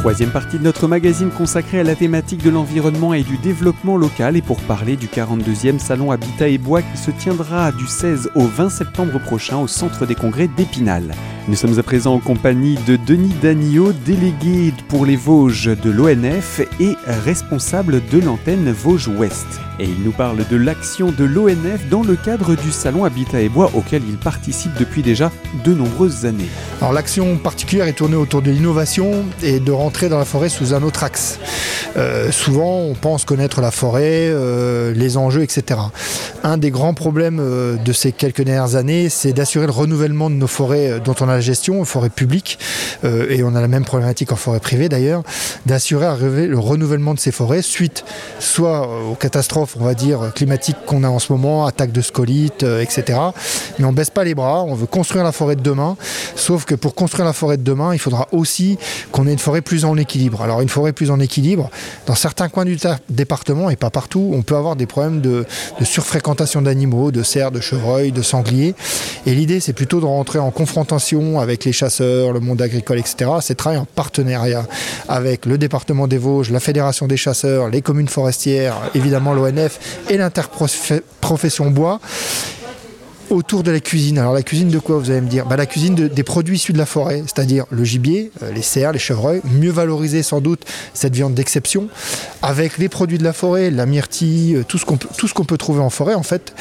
Troisième 0.06 0.30
partie 0.30 0.56
de 0.56 0.62
notre 0.62 0.86
magazine 0.86 1.30
consacrée 1.30 1.80
à 1.80 1.82
la 1.82 1.96
thématique 1.96 2.40
de 2.40 2.48
l'environnement 2.48 3.12
et 3.12 3.25
du 3.25 3.38
développement 3.38 3.96
local 3.96 4.36
et 4.36 4.40
pour 4.40 4.60
parler 4.60 4.94
du 4.94 5.08
42e 5.08 5.80
Salon 5.80 6.12
Habitat 6.12 6.46
et 6.46 6.58
Bois 6.58 6.82
qui 6.82 6.96
se 6.96 7.10
tiendra 7.10 7.72
du 7.72 7.88
16 7.88 8.30
au 8.36 8.44
20 8.44 8.68
septembre 8.68 9.18
prochain 9.18 9.56
au 9.56 9.66
Centre 9.66 10.06
des 10.06 10.14
Congrès 10.14 10.46
d'Épinal. 10.46 11.12
Nous 11.48 11.54
sommes 11.54 11.78
à 11.78 11.82
présent 11.84 12.14
en 12.14 12.18
compagnie 12.18 12.76
de 12.88 12.96
Denis 12.96 13.32
Danio, 13.40 13.92
délégué 14.04 14.74
pour 14.88 15.06
les 15.06 15.14
Vosges 15.14 15.70
de 15.80 15.90
l'ONF 15.90 16.60
et 16.80 16.96
responsable 17.06 18.02
de 18.10 18.18
l'antenne 18.18 18.72
Vosges 18.72 19.06
Ouest. 19.06 19.46
Et 19.78 19.84
il 19.84 20.02
nous 20.02 20.10
parle 20.10 20.38
de 20.50 20.56
l'action 20.56 21.12
de 21.12 21.24
l'ONF 21.24 21.88
dans 21.88 22.02
le 22.02 22.16
cadre 22.16 22.56
du 22.56 22.72
Salon 22.72 23.04
Habitat 23.04 23.42
et 23.42 23.48
Bois 23.48 23.70
auquel 23.74 24.02
il 24.08 24.16
participe 24.16 24.72
depuis 24.78 25.02
déjà 25.02 25.30
de 25.64 25.72
nombreuses 25.72 26.24
années. 26.24 26.48
Alors 26.80 26.92
l'action 26.92 27.36
particulière 27.36 27.86
est 27.86 27.92
tournée 27.92 28.16
autour 28.16 28.42
de 28.42 28.50
l'innovation 28.50 29.24
et 29.42 29.60
de 29.60 29.72
rentrer 29.72 30.08
dans 30.08 30.18
la 30.18 30.24
forêt 30.24 30.48
sous 30.48 30.74
un 30.74 30.82
autre 30.82 31.04
axe. 31.04 31.38
Euh, 31.96 32.32
souvent 32.32 32.80
on 32.80 32.94
pense 32.94 33.24
connaître 33.24 33.60
la 33.60 33.70
forêt, 33.70 34.28
euh, 34.30 34.92
les 34.94 35.16
enjeux, 35.16 35.42
etc. 35.42 35.80
Un 36.42 36.58
des 36.58 36.70
grands 36.70 36.94
problèmes 36.94 37.38
euh, 37.40 37.76
de 37.76 37.92
ces 37.92 38.12
quelques 38.12 38.42
dernières 38.42 38.76
années, 38.76 39.08
c'est 39.10 39.32
d'assurer 39.32 39.66
le 39.66 39.72
renouvellement 39.72 40.30
de 40.30 40.34
nos 40.34 40.46
forêts 40.46 41.00
dont 41.04 41.14
on 41.20 41.28
a 41.28 41.36
la 41.37 41.40
gestion, 41.40 41.85
forêts 41.85 42.11
publiques, 42.11 42.59
euh, 43.05 43.26
et 43.31 43.43
on 43.43 43.55
a 43.55 43.61
la 43.61 43.69
même 43.69 43.85
problématique 43.85 44.33
en 44.33 44.37
forêt 44.37 44.61
privée 44.61 44.88
d'ailleurs, 44.88 45.23
d'assurer 45.66 46.07
le 46.47 46.59
renouvellement 46.59 47.14
de 47.14 47.21
ces 47.21 47.33
forêts 47.33 47.62
suite 47.62 48.05
soit 48.40 48.88
aux 49.05 49.14
catastrophes, 49.14 49.76
on 49.78 49.85
va 49.85 49.95
dire, 49.95 50.33
climatiques 50.35 50.76
qu'on 50.87 51.05
a 51.05 51.09
en 51.09 51.19
ce 51.19 51.33
moment, 51.33 51.66
attaques 51.66 51.93
de 51.93 52.00
scolites, 52.00 52.62
etc. 52.62 53.19
Mais 53.78 53.85
on 53.85 53.93
baisse 53.93 54.11
pas 54.11 54.25
les 54.25 54.35
bras, 54.35 54.62
on 54.62 54.75
veut 54.75 54.87
construire 54.87 55.25
la 55.25 55.33
forêt 55.33 55.57
de 55.57 55.62
demain, 55.62 55.97
sauf 56.35 56.64
que 56.64 56.75
pour 56.75 56.95
construire 56.95 57.26
la 57.26 57.33
forêt 57.33 57.57
de 57.57 57.62
demain, 57.62 57.93
il 57.93 57.99
faudra 57.99 58.28
aussi 58.33 58.78
qu'on 59.12 59.26
ait 59.26 59.33
une 59.33 59.38
forêt 59.38 59.61
plus 59.61 59.85
en 59.85 59.97
équilibre. 59.97 60.43
Alors 60.43 60.61
une 60.61 60.69
forêt 60.69 60.93
plus 60.93 61.11
en 61.11 61.21
équilibre, 61.21 61.71
dans 62.07 62.14
certains 62.14 62.49
coins 62.49 62.64
du 62.64 62.78
département 63.11 63.71
et 63.71 63.76
pas 63.76 63.90
partout, 63.90 64.31
on 64.35 64.43
peut 64.43 64.57
avoir 64.57 64.76
des 64.76 64.87
problèmes 64.87 65.21
de, 65.21 65.45
de 65.78 65.85
surfréquentation 65.85 66.62
d'animaux, 66.62 67.11
de 67.11 67.23
cerfs, 67.23 67.50
de 67.50 67.61
chevreuils, 67.61 68.12
de 68.12 68.23
sangliers. 68.23 68.75
Et 69.26 69.35
l'idée, 69.35 69.61
c'est 69.61 69.73
plutôt 69.73 70.00
de 70.00 70.07
rentrer 70.07 70.38
en 70.38 70.50
confrontation 70.50 71.25
avec 71.40 71.64
les 71.64 71.73
chasseurs, 71.73 72.33
le 72.33 72.40
monde 72.40 72.62
agricole, 72.62 72.99
etc. 72.99 73.30
C'est 73.40 73.56
travailler 73.56 73.80
en 73.80 73.87
partenariat 73.87 74.66
avec 75.09 75.47
le 75.47 75.59
département 75.59 76.06
des 76.06 76.18
Vosges, 76.18 76.50
la 76.50 76.61
Fédération 76.61 77.06
des 77.06 77.16
chasseurs, 77.16 77.68
les 77.68 77.83
communes 77.83 78.09
forestières, 78.09 78.76
évidemment 78.95 79.35
l'ONF 79.35 79.78
et 80.09 80.16
l'interprofession 80.16 81.71
bois 81.71 82.00
autour 83.30 83.62
de 83.62 83.71
la 83.71 83.80
cuisine. 83.80 84.18
Alors 84.18 84.33
la 84.33 84.42
cuisine 84.42 84.68
de 84.68 84.78
quoi 84.78 84.99
vous 84.99 85.11
allez 85.11 85.21
me 85.21 85.28
dire? 85.28 85.47
Bah, 85.47 85.56
La 85.56 85.66
cuisine 85.66 85.95
de, 85.95 86.09
des 86.09 86.23
produits 86.23 86.56
issus 86.56 86.73
de 86.73 86.78
la 86.78 86.87
forêt, 86.87 87.22
c'est-à-dire 87.27 87.64
le 87.70 87.85
gibier, 87.85 88.31
euh, 88.42 88.53
les 88.53 88.62
cerfs, 88.62 88.92
les 88.92 88.98
chevreuils, 88.98 89.40
mieux 89.44 89.70
valoriser 89.70 90.22
sans 90.22 90.40
doute 90.40 90.64
cette 90.94 91.14
viande 91.14 91.35
d'exception, 91.35 91.88
avec 92.42 92.79
les 92.79 92.88
produits 92.88 93.18
de 93.18 93.24
la 93.24 93.33
forêt, 93.33 93.70
la 93.70 93.87
myrtille, 93.87 94.57
euh, 94.57 94.64
tout 94.66 94.79
ce 94.79 94.85
qu'on 94.85 94.96
peut, 94.96 95.09
qu'on 95.35 95.44
peut 95.44 95.59
trouver 95.59 95.81
en 95.81 95.90
forêt 95.90 96.14
en 96.14 96.22
fait, 96.22 96.55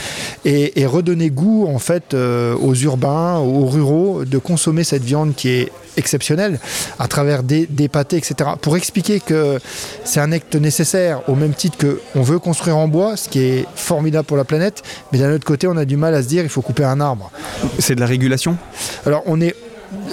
et, 0.43 0.85
redonner 0.85 1.31
goût 1.31 1.67
en 1.67 1.79
fait 1.79 2.13
euh, 2.13 2.55
aux 2.55 2.75
urbains, 2.75 3.37
aux 3.37 3.65
ruraux 3.65 4.23
de 4.23 4.37
consommer 4.37 4.83
cette 4.83 5.03
viande 5.03 5.33
qui 5.35 5.49
est 5.49 5.71
exceptionnelle 5.97 6.59
à 6.99 7.07
travers 7.07 7.43
des, 7.43 7.67
pâtés, 7.87 8.17
etc. 8.17 8.51
Pour 8.61 8.77
expliquer 8.77 9.19
que 9.19 9.59
c'est 10.03 10.19
un 10.19 10.31
acte 10.31 10.55
nécessaire 10.55 11.21
au 11.29 11.35
même 11.35 11.53
titre 11.53 11.77
que 11.77 12.01
on 12.15 12.21
veut 12.21 12.39
construire 12.39 12.77
en 12.77 12.87
bois, 12.87 13.17
ce 13.17 13.29
qui 13.29 13.39
est 13.39 13.65
formidable 13.75 14.25
pour 14.25 14.37
la 14.37 14.43
planète, 14.43 14.83
mais 15.11 15.19
d'un 15.19 15.33
autre 15.33 15.45
côté 15.45 15.67
on 15.67 15.77
a 15.77 15.85
du 15.85 15.97
mal 15.97 16.13
à 16.13 16.21
se 16.21 16.27
dire 16.27 16.43
il 16.43 16.49
faut 16.49 16.54
couper 16.61 16.83
un 16.83 16.99
arbre. 17.01 17.31
C'est 17.79 17.95
de 17.95 17.99
la 17.99 18.05
régulation 18.05 18.57
Alors 19.05 19.23
on 19.25 19.41
est 19.41 19.55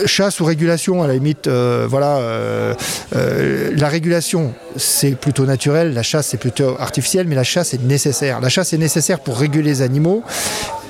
chasse 0.07 0.41
ou 0.41 0.45
régulation, 0.45 1.03
à 1.03 1.07
la 1.07 1.15
limite, 1.15 1.47
euh, 1.47 1.87
voilà, 1.89 2.19
euh, 2.19 2.75
euh, 3.15 3.71
la 3.77 3.89
régulation 3.89 4.55
c'est 4.77 5.13
plutôt 5.13 5.45
naturel, 5.47 5.95
la 5.95 6.03
chasse 6.03 6.29
c'est 6.29 6.39
plutôt 6.39 6.77
artificiel, 6.79 7.27
mais 7.27 7.35
la 7.35 7.45
chasse 7.45 7.75
est 7.75 7.83
nécessaire. 7.83 8.41
La 8.41 8.49
chasse 8.49 8.73
est 8.73 8.79
nécessaire 8.79 9.21
pour 9.21 9.39
réguler 9.39 9.71
les 9.71 9.83
animaux. 9.83 10.23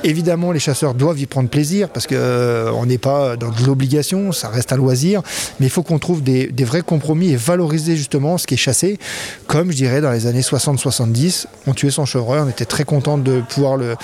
Évidemment, 0.04 0.50
les 0.50 0.58
chasseurs 0.58 0.94
doivent 0.94 1.20
y 1.20 1.26
prendre 1.26 1.48
plaisir 1.48 1.88
parce 1.88 2.06
qu'on 2.06 2.14
euh, 2.16 2.86
n'est 2.86 2.98
pas 2.98 3.36
dans 3.36 3.50
de 3.50 3.64
l'obligation, 3.64 4.32
ça 4.32 4.48
reste 4.48 4.72
un 4.72 4.76
loisir, 4.76 5.22
mais 5.60 5.66
il 5.66 5.70
faut 5.70 5.84
qu'on 5.84 5.98
trouve 5.98 6.22
des, 6.22 6.50
vrais 6.64 6.82
compromis 6.82 7.30
et 7.30 7.36
valoriser 7.36 7.96
justement 7.96 8.38
ce 8.38 8.46
qui 8.46 8.54
est 8.54 8.58
chassé, 8.58 8.98
comme 9.46 9.70
je 9.70 9.76
dirais 9.76 10.00
dans 10.00 10.10
les 10.10 10.26
années 10.26 10.40
60-70, 10.40 11.46
on 11.66 11.74
tuait 11.74 11.90
son 11.90 12.04
chevreuil, 12.04 12.40
on 12.44 12.48
était 12.48 12.64
très 12.64 12.84
content 12.84 13.16
de 13.18 13.42
pouvoir 13.48 13.76
le, 13.76 13.96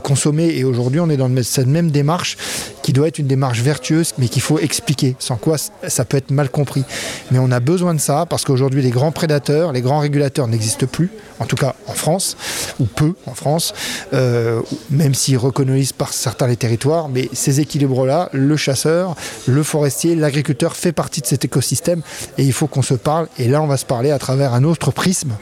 consommer. 0.00 0.56
Et 0.56 0.64
aujourd'hui 0.64 1.00
on 1.00 1.10
est 1.10 1.16
dans 1.16 1.30
cette 1.42 1.66
même 1.66 1.90
démarche 1.90 2.36
qui 2.82 2.92
doit 2.92 3.08
être 3.08 3.18
une 3.18 3.26
démarche 3.26 3.60
vertueuse, 3.60 4.14
mais 4.18 4.28
qu'il 4.28 4.42
faut 4.42 4.58
expliquer, 4.58 5.16
sans 5.18 5.36
quoi 5.36 5.56
ça 5.58 6.04
peut 6.04 6.16
être 6.16 6.30
mal 6.30 6.48
compris. 6.48 6.84
Mais 7.30 7.38
on 7.38 7.50
a 7.50 7.60
besoin 7.60 7.94
de 7.94 8.00
ça 8.00 8.26
parce 8.28 8.44
qu'aujourd'hui 8.44 8.82
les 8.82 8.90
grands 8.90 9.12
prédateurs, 9.12 9.72
les 9.72 9.82
grands 9.82 10.00
régulateurs 10.00 10.48
n'existent 10.48 10.86
plus, 10.86 11.10
en 11.40 11.44
tout 11.44 11.56
cas 11.56 11.74
en 11.86 11.94
France, 11.94 12.36
ou 12.80 12.86
peu 12.86 13.14
en 13.26 13.34
France, 13.34 13.74
euh, 14.14 14.60
même 14.90 15.14
s'ils 15.14 15.36
reconnaissent 15.42 15.92
par 15.92 16.12
certains 16.12 16.46
les 16.46 16.56
territoires, 16.56 17.08
mais 17.08 17.28
ces 17.32 17.60
équilibres-là, 17.60 18.30
le 18.32 18.56
chasseur, 18.56 19.14
le 19.46 19.62
forestier, 19.62 20.14
l'agriculteur 20.14 20.76
fait 20.76 20.92
partie 20.92 21.20
de 21.20 21.26
cet 21.26 21.44
écosystème 21.44 22.02
et 22.38 22.44
il 22.44 22.52
faut 22.52 22.66
qu'on 22.66 22.82
se 22.82 22.94
parle. 22.94 23.28
Et 23.38 23.48
là, 23.48 23.62
on 23.62 23.66
va 23.66 23.76
se 23.76 23.84
parler 23.84 24.10
à 24.10 24.18
travers 24.18 24.54
un 24.54 24.64
autre 24.64 24.90
prisme 24.90 25.32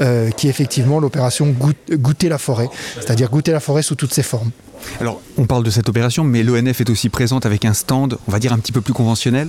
euh, 0.00 0.30
qui 0.30 0.46
est 0.46 0.50
effectivement 0.50 1.00
l'opération 1.00 1.54
goûter 1.90 2.28
la 2.28 2.38
forêt, 2.38 2.68
c'est-à-dire 2.96 3.30
goûter 3.30 3.52
la 3.52 3.60
forêt 3.60 3.82
sous 3.82 3.94
toutes 3.94 4.14
ses 4.14 4.22
formes. 4.22 4.50
Alors, 5.00 5.20
on 5.36 5.46
parle 5.46 5.64
de 5.64 5.70
cette 5.70 5.88
opération, 5.88 6.24
mais 6.24 6.42
l'ONF 6.42 6.80
est 6.80 6.90
aussi 6.90 7.08
présente 7.08 7.46
avec 7.46 7.64
un 7.64 7.74
stand, 7.74 8.18
on 8.28 8.32
va 8.32 8.38
dire 8.38 8.52
un 8.52 8.58
petit 8.58 8.72
peu 8.72 8.80
plus 8.80 8.92
conventionnel 8.92 9.48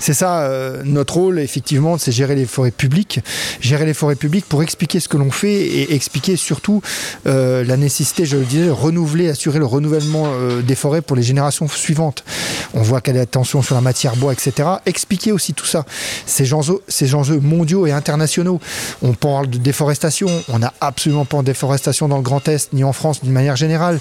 C'est 0.00 0.14
ça, 0.14 0.40
euh, 0.40 0.82
notre 0.84 1.14
rôle, 1.14 1.38
effectivement, 1.38 1.98
c'est 1.98 2.12
gérer 2.12 2.34
les 2.34 2.46
forêts 2.46 2.70
publiques. 2.70 3.20
Gérer 3.60 3.84
les 3.84 3.94
forêts 3.94 4.14
publiques 4.14 4.46
pour 4.46 4.62
expliquer 4.62 5.00
ce 5.00 5.08
que 5.08 5.16
l'on 5.16 5.30
fait 5.30 5.52
et 5.52 5.94
expliquer 5.94 6.36
surtout 6.36 6.82
euh, 7.26 7.64
la 7.64 7.76
nécessité, 7.76 8.24
je 8.24 8.36
le 8.36 8.44
disais, 8.44 8.66
de 8.66 8.70
renouveler, 8.70 9.28
assurer 9.28 9.58
le 9.58 9.66
renouvellement 9.66 10.24
euh, 10.26 10.62
des 10.62 10.74
forêts 10.74 11.02
pour 11.02 11.16
les 11.16 11.22
générations 11.22 11.68
suivantes. 11.68 12.24
On 12.74 12.82
voit 12.82 13.02
y 13.06 13.18
a 13.18 13.20
attention 13.20 13.62
sur 13.62 13.74
la 13.74 13.80
matière 13.80 14.16
bois, 14.16 14.32
etc. 14.32 14.68
Expliquer 14.86 15.32
aussi 15.32 15.54
tout 15.54 15.66
ça. 15.66 15.84
Ces 16.26 16.54
enjeux, 16.54 17.40
mondiaux 17.40 17.86
et 17.86 17.92
internationaux. 17.92 18.60
On 19.02 19.12
parle 19.12 19.48
de 19.48 19.58
déforestation, 19.58 20.28
on 20.48 20.58
n'a 20.58 20.72
absolument 20.80 21.24
pas 21.24 21.38
de 21.38 21.42
déforestation 21.44 22.08
dans 22.08 22.16
le 22.16 22.22
Grand 22.22 22.46
Est, 22.48 22.72
ni 22.72 22.84
en 22.84 22.92
France 22.92 23.22
d'une 23.22 23.32
manière 23.32 23.56
générale. 23.56 24.00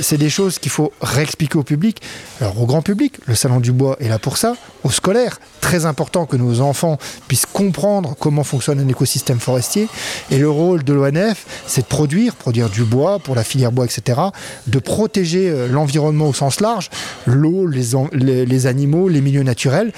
C'est 0.00 0.18
des 0.18 0.30
choses 0.30 0.58
qu'il 0.58 0.70
faut 0.70 0.92
réexpliquer 1.00 1.58
au 1.58 1.62
public. 1.62 2.00
Alors 2.40 2.60
au 2.60 2.66
grand 2.66 2.82
public, 2.82 3.14
le 3.26 3.34
salon 3.34 3.60
du 3.60 3.72
bois 3.72 3.96
est 4.00 4.08
là 4.08 4.18
pour 4.18 4.36
ça. 4.36 4.56
Aux 4.84 4.90
scolaires, 4.90 5.40
très 5.60 5.86
important 5.86 6.26
que 6.26 6.36
nos 6.36 6.60
enfants 6.60 6.98
puissent 7.26 7.46
comprendre 7.46 8.16
comment 8.18 8.44
fonctionne 8.44 8.80
un 8.80 8.88
écosystème 8.88 9.40
forestier. 9.40 9.88
Et 10.30 10.38
le 10.38 10.48
rôle 10.48 10.84
de 10.84 10.92
l'ONF, 10.92 11.46
c'est 11.66 11.82
de 11.82 11.86
produire, 11.86 12.34
produire 12.34 12.68
du 12.70 12.84
bois 12.84 13.18
pour 13.18 13.34
la 13.34 13.44
filière 13.44 13.72
bois, 13.72 13.84
etc. 13.84 14.20
De 14.66 14.78
protéger 14.78 15.48
euh, 15.48 15.68
l'environnement 15.68 16.28
au 16.28 16.34
sens 16.34 16.60
large, 16.60 16.90
l'eau, 17.26 17.66
les 17.66 18.66
animaux, 18.66 19.08
les 19.08 19.20
milieux 19.20 19.42
naturels 19.42 19.92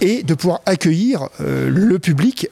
et 0.00 0.22
de 0.22 0.34
pouvoir 0.34 0.60
accueillir 0.66 1.28
euh, 1.40 1.70
le 1.70 1.98
public 1.98 2.48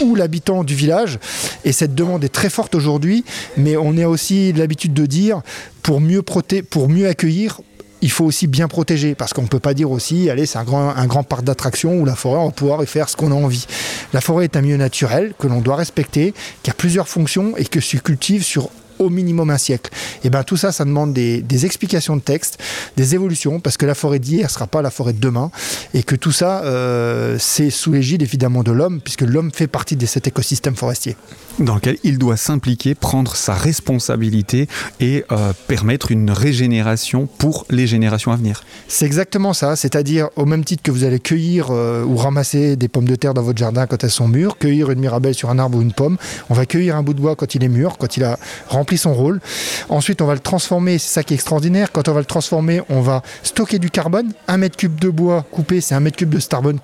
ou 0.00 0.14
l'habitant 0.14 0.64
du 0.64 0.74
village. 0.74 1.18
Et 1.64 1.72
cette 1.72 1.94
demande 1.94 2.24
est 2.24 2.28
très 2.28 2.50
forte 2.50 2.74
aujourd'hui, 2.74 3.24
mais 3.56 3.76
on 3.76 3.96
a 3.98 4.06
aussi 4.06 4.52
l'habitude 4.52 4.94
de 4.94 5.06
dire 5.06 5.42
pour 5.82 6.00
mieux, 6.00 6.22
proté 6.22 6.62
pour 6.62 6.88
mieux 6.88 7.08
accueillir, 7.08 7.60
il 8.00 8.10
faut 8.10 8.24
aussi 8.24 8.46
bien 8.46 8.68
protéger 8.68 9.14
parce 9.14 9.32
qu'on 9.32 9.42
ne 9.42 9.48
peut 9.48 9.58
pas 9.58 9.74
dire 9.74 9.90
aussi, 9.90 10.30
allez, 10.30 10.46
c'est 10.46 10.58
un 10.58 10.64
grand, 10.64 10.90
un 10.90 11.06
grand 11.06 11.24
parc 11.24 11.42
d'attractions 11.42 11.98
où 11.98 12.04
la 12.04 12.14
forêt, 12.14 12.38
on 12.38 12.46
va 12.46 12.52
pouvoir 12.52 12.82
y 12.82 12.86
faire 12.86 13.08
ce 13.08 13.16
qu'on 13.16 13.32
a 13.32 13.34
envie. 13.34 13.66
La 14.12 14.20
forêt 14.20 14.44
est 14.44 14.56
un 14.56 14.60
milieu 14.60 14.76
naturel 14.76 15.34
que 15.38 15.46
l'on 15.46 15.60
doit 15.60 15.76
respecter, 15.76 16.34
qui 16.62 16.70
a 16.70 16.74
plusieurs 16.74 17.08
fonctions 17.08 17.56
et 17.56 17.64
que 17.64 17.80
se 17.80 17.96
cultive 17.96 18.44
sur 18.44 18.70
au 18.98 19.10
minimum 19.10 19.50
un 19.50 19.58
siècle. 19.58 19.90
Et 20.24 20.30
bien 20.30 20.42
tout 20.42 20.56
ça, 20.56 20.72
ça 20.72 20.84
demande 20.84 21.12
des, 21.12 21.64
explications 21.64 22.16
de 22.16 22.22
texte, 22.22 22.58
des 22.96 23.14
évolutions, 23.14 23.60
parce 23.60 23.76
que 23.76 23.86
la 23.86 23.94
forêt 23.94 24.18
d'hier 24.18 24.44
ne 24.44 24.50
sera 24.50 24.66
pas 24.66 24.80
la 24.82 24.90
forêt 24.90 25.12
de 25.12 25.20
demain, 25.20 25.50
et 25.94 26.02
que 26.02 26.14
tout 26.14 26.32
ça, 26.32 26.62
euh, 26.62 27.36
c'est 27.38 27.70
sous 27.70 27.92
l'égide 27.92 28.22
évidemment 28.22 28.62
de 28.62 28.72
l'homme, 28.72 29.00
puisque 29.00 29.22
l'homme 29.22 29.50
fait 29.52 29.66
partie 29.66 29.96
de 29.96 30.06
cet 30.06 30.26
écosystème 30.26 30.76
forestier. 30.76 31.16
Dans 31.58 31.74
lequel 31.74 31.98
il 32.04 32.18
doit 32.18 32.36
s'impliquer, 32.36 32.94
prendre 32.94 33.34
sa 33.34 33.54
responsabilité 33.54 34.68
et 35.00 35.24
euh, 35.32 35.52
permettre 35.66 36.12
une 36.12 36.30
régénération 36.30 37.26
pour 37.26 37.66
les 37.68 37.86
générations 37.86 38.30
à 38.30 38.36
venir. 38.36 38.62
C'est 38.86 39.06
exactement 39.06 39.52
ça, 39.52 39.74
c'est-à-dire 39.74 40.28
au 40.36 40.44
même 40.44 40.64
titre 40.64 40.82
que 40.82 40.92
vous 40.92 41.04
allez 41.04 41.18
cueillir 41.18 41.68
euh, 41.70 42.04
ou 42.04 42.16
ramasser 42.16 42.76
des 42.76 42.88
pommes 42.88 43.08
de 43.08 43.16
terre 43.16 43.34
dans 43.34 43.42
votre 43.42 43.58
jardin 43.58 43.86
quand 43.86 44.04
elles 44.04 44.10
sont 44.10 44.28
mûres, 44.28 44.56
cueillir 44.58 44.90
une 44.90 45.00
mirabelle 45.00 45.34
sur 45.34 45.50
un 45.50 45.58
arbre 45.58 45.78
ou 45.78 45.82
une 45.82 45.92
pomme, 45.92 46.16
on 46.48 46.54
va 46.54 46.64
cueillir 46.64 46.96
un 46.96 47.02
bout 47.02 47.14
de 47.14 47.20
bois 47.20 47.34
quand 47.34 47.54
il 47.54 47.64
est 47.64 47.68
mûr, 47.68 47.98
quand 47.98 48.16
il 48.16 48.24
a 48.24 48.38
rempli 48.68 48.87
son 48.96 49.14
rôle. 49.14 49.40
Ensuite, 49.88 50.22
on 50.22 50.26
va 50.26 50.34
le 50.34 50.40
transformer, 50.40 50.98
c'est 50.98 51.12
ça 51.12 51.22
qui 51.22 51.34
est 51.34 51.36
extraordinaire. 51.36 51.92
Quand 51.92 52.08
on 52.08 52.12
va 52.12 52.20
le 52.20 52.26
transformer, 52.26 52.82
on 52.88 53.00
va 53.00 53.22
stocker 53.42 53.78
du 53.78 53.90
carbone. 53.90 54.32
Un 54.46 54.56
mètre 54.56 54.76
cube 54.76 54.98
de 54.98 55.08
bois 55.08 55.44
coupé, 55.50 55.80
c'est 55.80 55.94
un 55.94 56.00
mètre 56.00 56.16
cube 56.16 56.30
de 56.30 56.40
carbone 56.40 56.78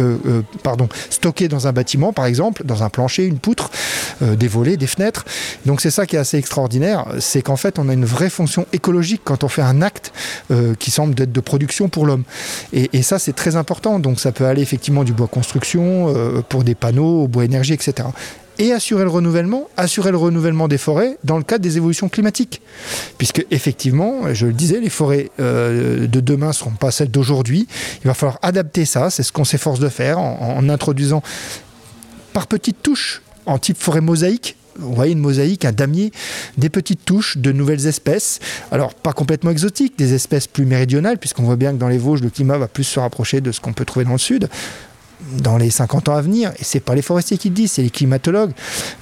euh, 0.00 0.16
euh, 0.26 0.86
stocké 1.10 1.48
dans 1.48 1.66
un 1.66 1.72
bâtiment, 1.72 2.12
par 2.12 2.26
exemple, 2.26 2.62
dans 2.64 2.82
un 2.82 2.88
plancher, 2.88 3.24
une 3.24 3.38
poutre, 3.38 3.70
euh, 4.22 4.36
des 4.36 4.48
volets, 4.48 4.76
des 4.76 4.86
fenêtres. 4.86 5.24
Donc 5.66 5.80
c'est 5.80 5.90
ça 5.90 6.06
qui 6.06 6.16
est 6.16 6.18
assez 6.18 6.38
extraordinaire, 6.38 7.06
c'est 7.18 7.42
qu'en 7.42 7.56
fait 7.56 7.78
on 7.78 7.88
a 7.88 7.92
une 7.92 8.04
vraie 8.04 8.30
fonction 8.30 8.66
écologique 8.72 9.22
quand 9.24 9.44
on 9.44 9.48
fait 9.48 9.62
un 9.62 9.82
acte 9.82 10.12
qui 10.78 10.90
semble 10.90 11.14
d'être 11.14 11.32
de 11.32 11.40
production 11.40 11.88
pour 11.88 12.06
l'homme. 12.06 12.24
Et, 12.72 12.88
et, 12.92 13.02
ça 13.02 13.18
c'est 13.18 13.34
très 13.34 13.56
important. 13.56 13.98
Donc 13.98 14.20
ça 14.20 14.32
peut 14.32 14.46
aller 14.46 14.62
effectivement 14.62 15.04
du 15.04 15.12
bois 15.12 15.28
construction 15.28 16.14
pour 16.48 16.64
des 16.64 16.74
panneaux, 16.74 17.24
au 17.24 17.28
bois 17.28 17.44
énergie, 17.44 17.72
etc 17.72 18.08
et 18.60 18.72
assurer 18.72 19.04
le 19.04 19.10
renouvellement, 19.10 19.68
assurer 19.78 20.10
le 20.10 20.18
renouvellement 20.18 20.68
des 20.68 20.76
forêts 20.76 21.16
dans 21.24 21.38
le 21.38 21.42
cadre 21.42 21.62
des 21.62 21.78
évolutions 21.78 22.10
climatiques. 22.10 22.60
Puisque 23.16 23.44
effectivement, 23.50 24.34
je 24.34 24.46
le 24.46 24.52
disais, 24.52 24.80
les 24.80 24.90
forêts 24.90 25.30
euh, 25.40 26.06
de 26.06 26.20
demain 26.20 26.48
ne 26.48 26.52
seront 26.52 26.70
pas 26.70 26.90
celles 26.90 27.10
d'aujourd'hui. 27.10 27.66
Il 28.04 28.06
va 28.06 28.14
falloir 28.14 28.38
adapter 28.42 28.84
ça, 28.84 29.08
c'est 29.08 29.22
ce 29.22 29.32
qu'on 29.32 29.44
s'efforce 29.44 29.80
de 29.80 29.88
faire 29.88 30.18
en, 30.18 30.68
introduisant 30.68 31.22
par 32.34 32.46
petites 32.46 32.82
touches 32.82 33.22
en 33.46 33.58
type 33.58 33.78
forêt 33.78 34.02
mosaïque, 34.02 34.56
vous 34.78 34.94
voyez 34.94 35.12
une 35.12 35.18
mosaïque, 35.18 35.64
un 35.64 35.72
damier, 35.72 36.12
des 36.58 36.68
petites 36.68 37.04
touches 37.04 37.38
de 37.38 37.52
nouvelles 37.52 37.86
espèces. 37.86 38.40
Alors, 38.70 38.94
pas 38.94 39.12
complètement 39.12 39.50
exotiques, 39.50 39.98
des 39.98 40.12
espèces 40.14 40.46
plus 40.46 40.66
méridionales, 40.66 41.18
puisqu'on 41.18 41.42
voit 41.42 41.56
bien 41.56 41.72
que 41.72 41.78
dans 41.78 41.88
les 41.88 41.98
Vosges, 41.98 42.22
le 42.22 42.30
climat 42.30 42.58
va 42.58 42.68
plus 42.68 42.84
se 42.84 43.00
rapprocher 43.00 43.40
de 43.40 43.52
ce 43.52 43.60
qu'on 43.60 43.72
peut 43.72 43.84
trouver 43.84 44.04
dans 44.04 44.12
le 44.12 44.18
sud 44.18 44.48
dans 45.38 45.56
les 45.56 45.70
50 45.70 46.08
ans 46.08 46.16
à 46.16 46.22
venir, 46.22 46.52
et 46.58 46.64
c'est 46.64 46.80
pas 46.80 46.94
les 46.94 47.02
forestiers 47.02 47.38
qui 47.38 47.48
le 47.48 47.54
disent, 47.54 47.72
c'est 47.72 47.82
les 47.82 47.90
climatologues. 47.90 48.52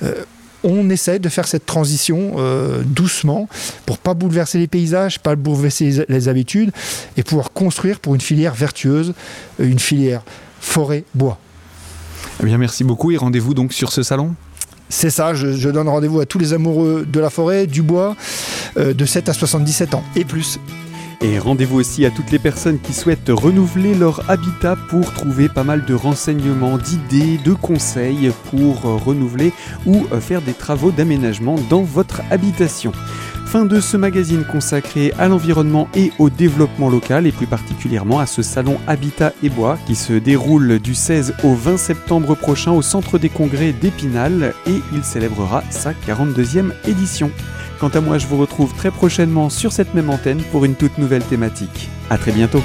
Euh, 0.03 0.25
on 0.65 0.91
essaie 0.91 1.19
de 1.19 1.29
faire 1.29 1.47
cette 1.47 1.67
transition 1.67 2.35
euh, 2.39 2.83
doucement 2.85 3.49
pour 3.87 3.99
pas 3.99 4.15
bouleverser 4.15 4.59
les 4.59 4.67
paysages, 4.67 5.21
pas 5.21 5.37
bouleverser 5.37 6.05
les, 6.09 6.29
habitudes 6.29 6.73
et 7.17 7.23
pouvoir 7.23 7.53
construire 7.53 8.01
pour 8.01 8.15
une 8.15 8.21
filière 8.21 8.55
vertueuse, 8.55 9.15
euh, 9.61 9.69
une 9.69 9.79
filière 9.79 10.23
forêt-bois. 10.61 11.39
Eh 12.43 12.47
bien, 12.47 12.59
merci 12.59 12.83
beaucoup 12.83 13.13
et 13.13 13.17
rendez-vous 13.17 13.55
donc 13.55 13.73
sur 13.73 13.93
ce 13.93 14.03
salon? 14.03 14.35
C'est 14.89 15.11
ça, 15.11 15.35
je, 15.35 15.69
donne 15.69 15.89
rendez-vous 15.89 16.21
à 16.21 16.27
tous 16.27 16.39
les 16.39 16.55
amoureux 16.55 17.07
de 17.07 17.21
la 17.21 17.29
forêt, 17.29 17.67
du 17.67 17.83
bois, 17.83 18.17
de 18.77 19.05
7 19.05 19.29
à 19.29 19.35
77 19.35 19.95
ans 19.95 20.03
et 20.17 20.25
plus. 20.25 20.59
Et 21.21 21.41
rendez-vous 21.41 21.81
aussi 21.81 22.07
à 22.07 22.11
toutes 22.11 22.31
les 22.31 22.39
personnes 22.39 22.79
qui 22.79 22.93
souhaitent 22.93 23.29
renouveler 23.29 23.97
leur 23.97 24.31
habitat 24.31 24.77
pour 24.89 25.13
trouver 25.13 25.49
pas 25.49 25.65
mal 25.65 25.85
de 25.85 25.95
renseignements, 25.95 26.79
d'idées, 26.79 27.39
de 27.39 27.55
conseils 27.55 28.31
pour 28.51 28.83
renouveler 28.83 29.53
ou 29.85 30.05
faire 30.21 30.43
des 30.43 30.53
travaux 30.53 30.93
d'aménagement 30.93 31.57
dans 31.69 31.83
votre 31.83 32.23
habitation. 32.31 32.93
Fin 33.49 33.65
de 33.65 33.81
ce 33.81 33.97
magazine 33.97 34.45
consacré 34.45 35.15
à 35.19 35.27
l'environnement 35.27 35.89
et 35.95 36.13
au 36.19 36.29
développement 36.29 36.91
local 36.91 37.27
et 37.27 37.33
plus 37.33 37.47
particulièrement 37.47 38.19
à 38.19 38.27
ce 38.27 38.43
salon 38.43 38.77
Habitat 38.87 39.33
et 39.43 39.49
Bois 39.49 39.79
qui 39.87 39.95
se 39.95 40.13
déroule 40.13 40.79
du 40.79 40.95
16 40.95 41.33
au 41.45 41.55
20 41.55 41.79
septembre 41.79 42.35
prochain 42.35 42.73
au 42.73 42.83
centre 42.83 43.17
des 43.17 43.31
congrès 43.31 43.73
d'Épinal 43.73 44.53
et 44.67 44.83
il 44.93 45.03
célébrera 45.03 45.65
sa 45.71 45.93
42e 45.93 46.73
édition. 46.87 47.31
Quant 47.81 47.89
à 47.89 48.03
moi, 48.03 48.19
je 48.19 48.27
vous 48.27 48.37
retrouve 48.37 48.75
très 48.75 48.91
prochainement 48.91 49.49
sur 49.49 49.73
cette 49.73 49.95
même 49.95 50.11
antenne 50.11 50.43
pour 50.53 50.67
une 50.67 50.75
toute 50.75 50.99
nouvelle 50.99 51.25
thématique. 51.25 51.89
A 52.11 52.19
très 52.19 52.33
bientôt 52.33 52.63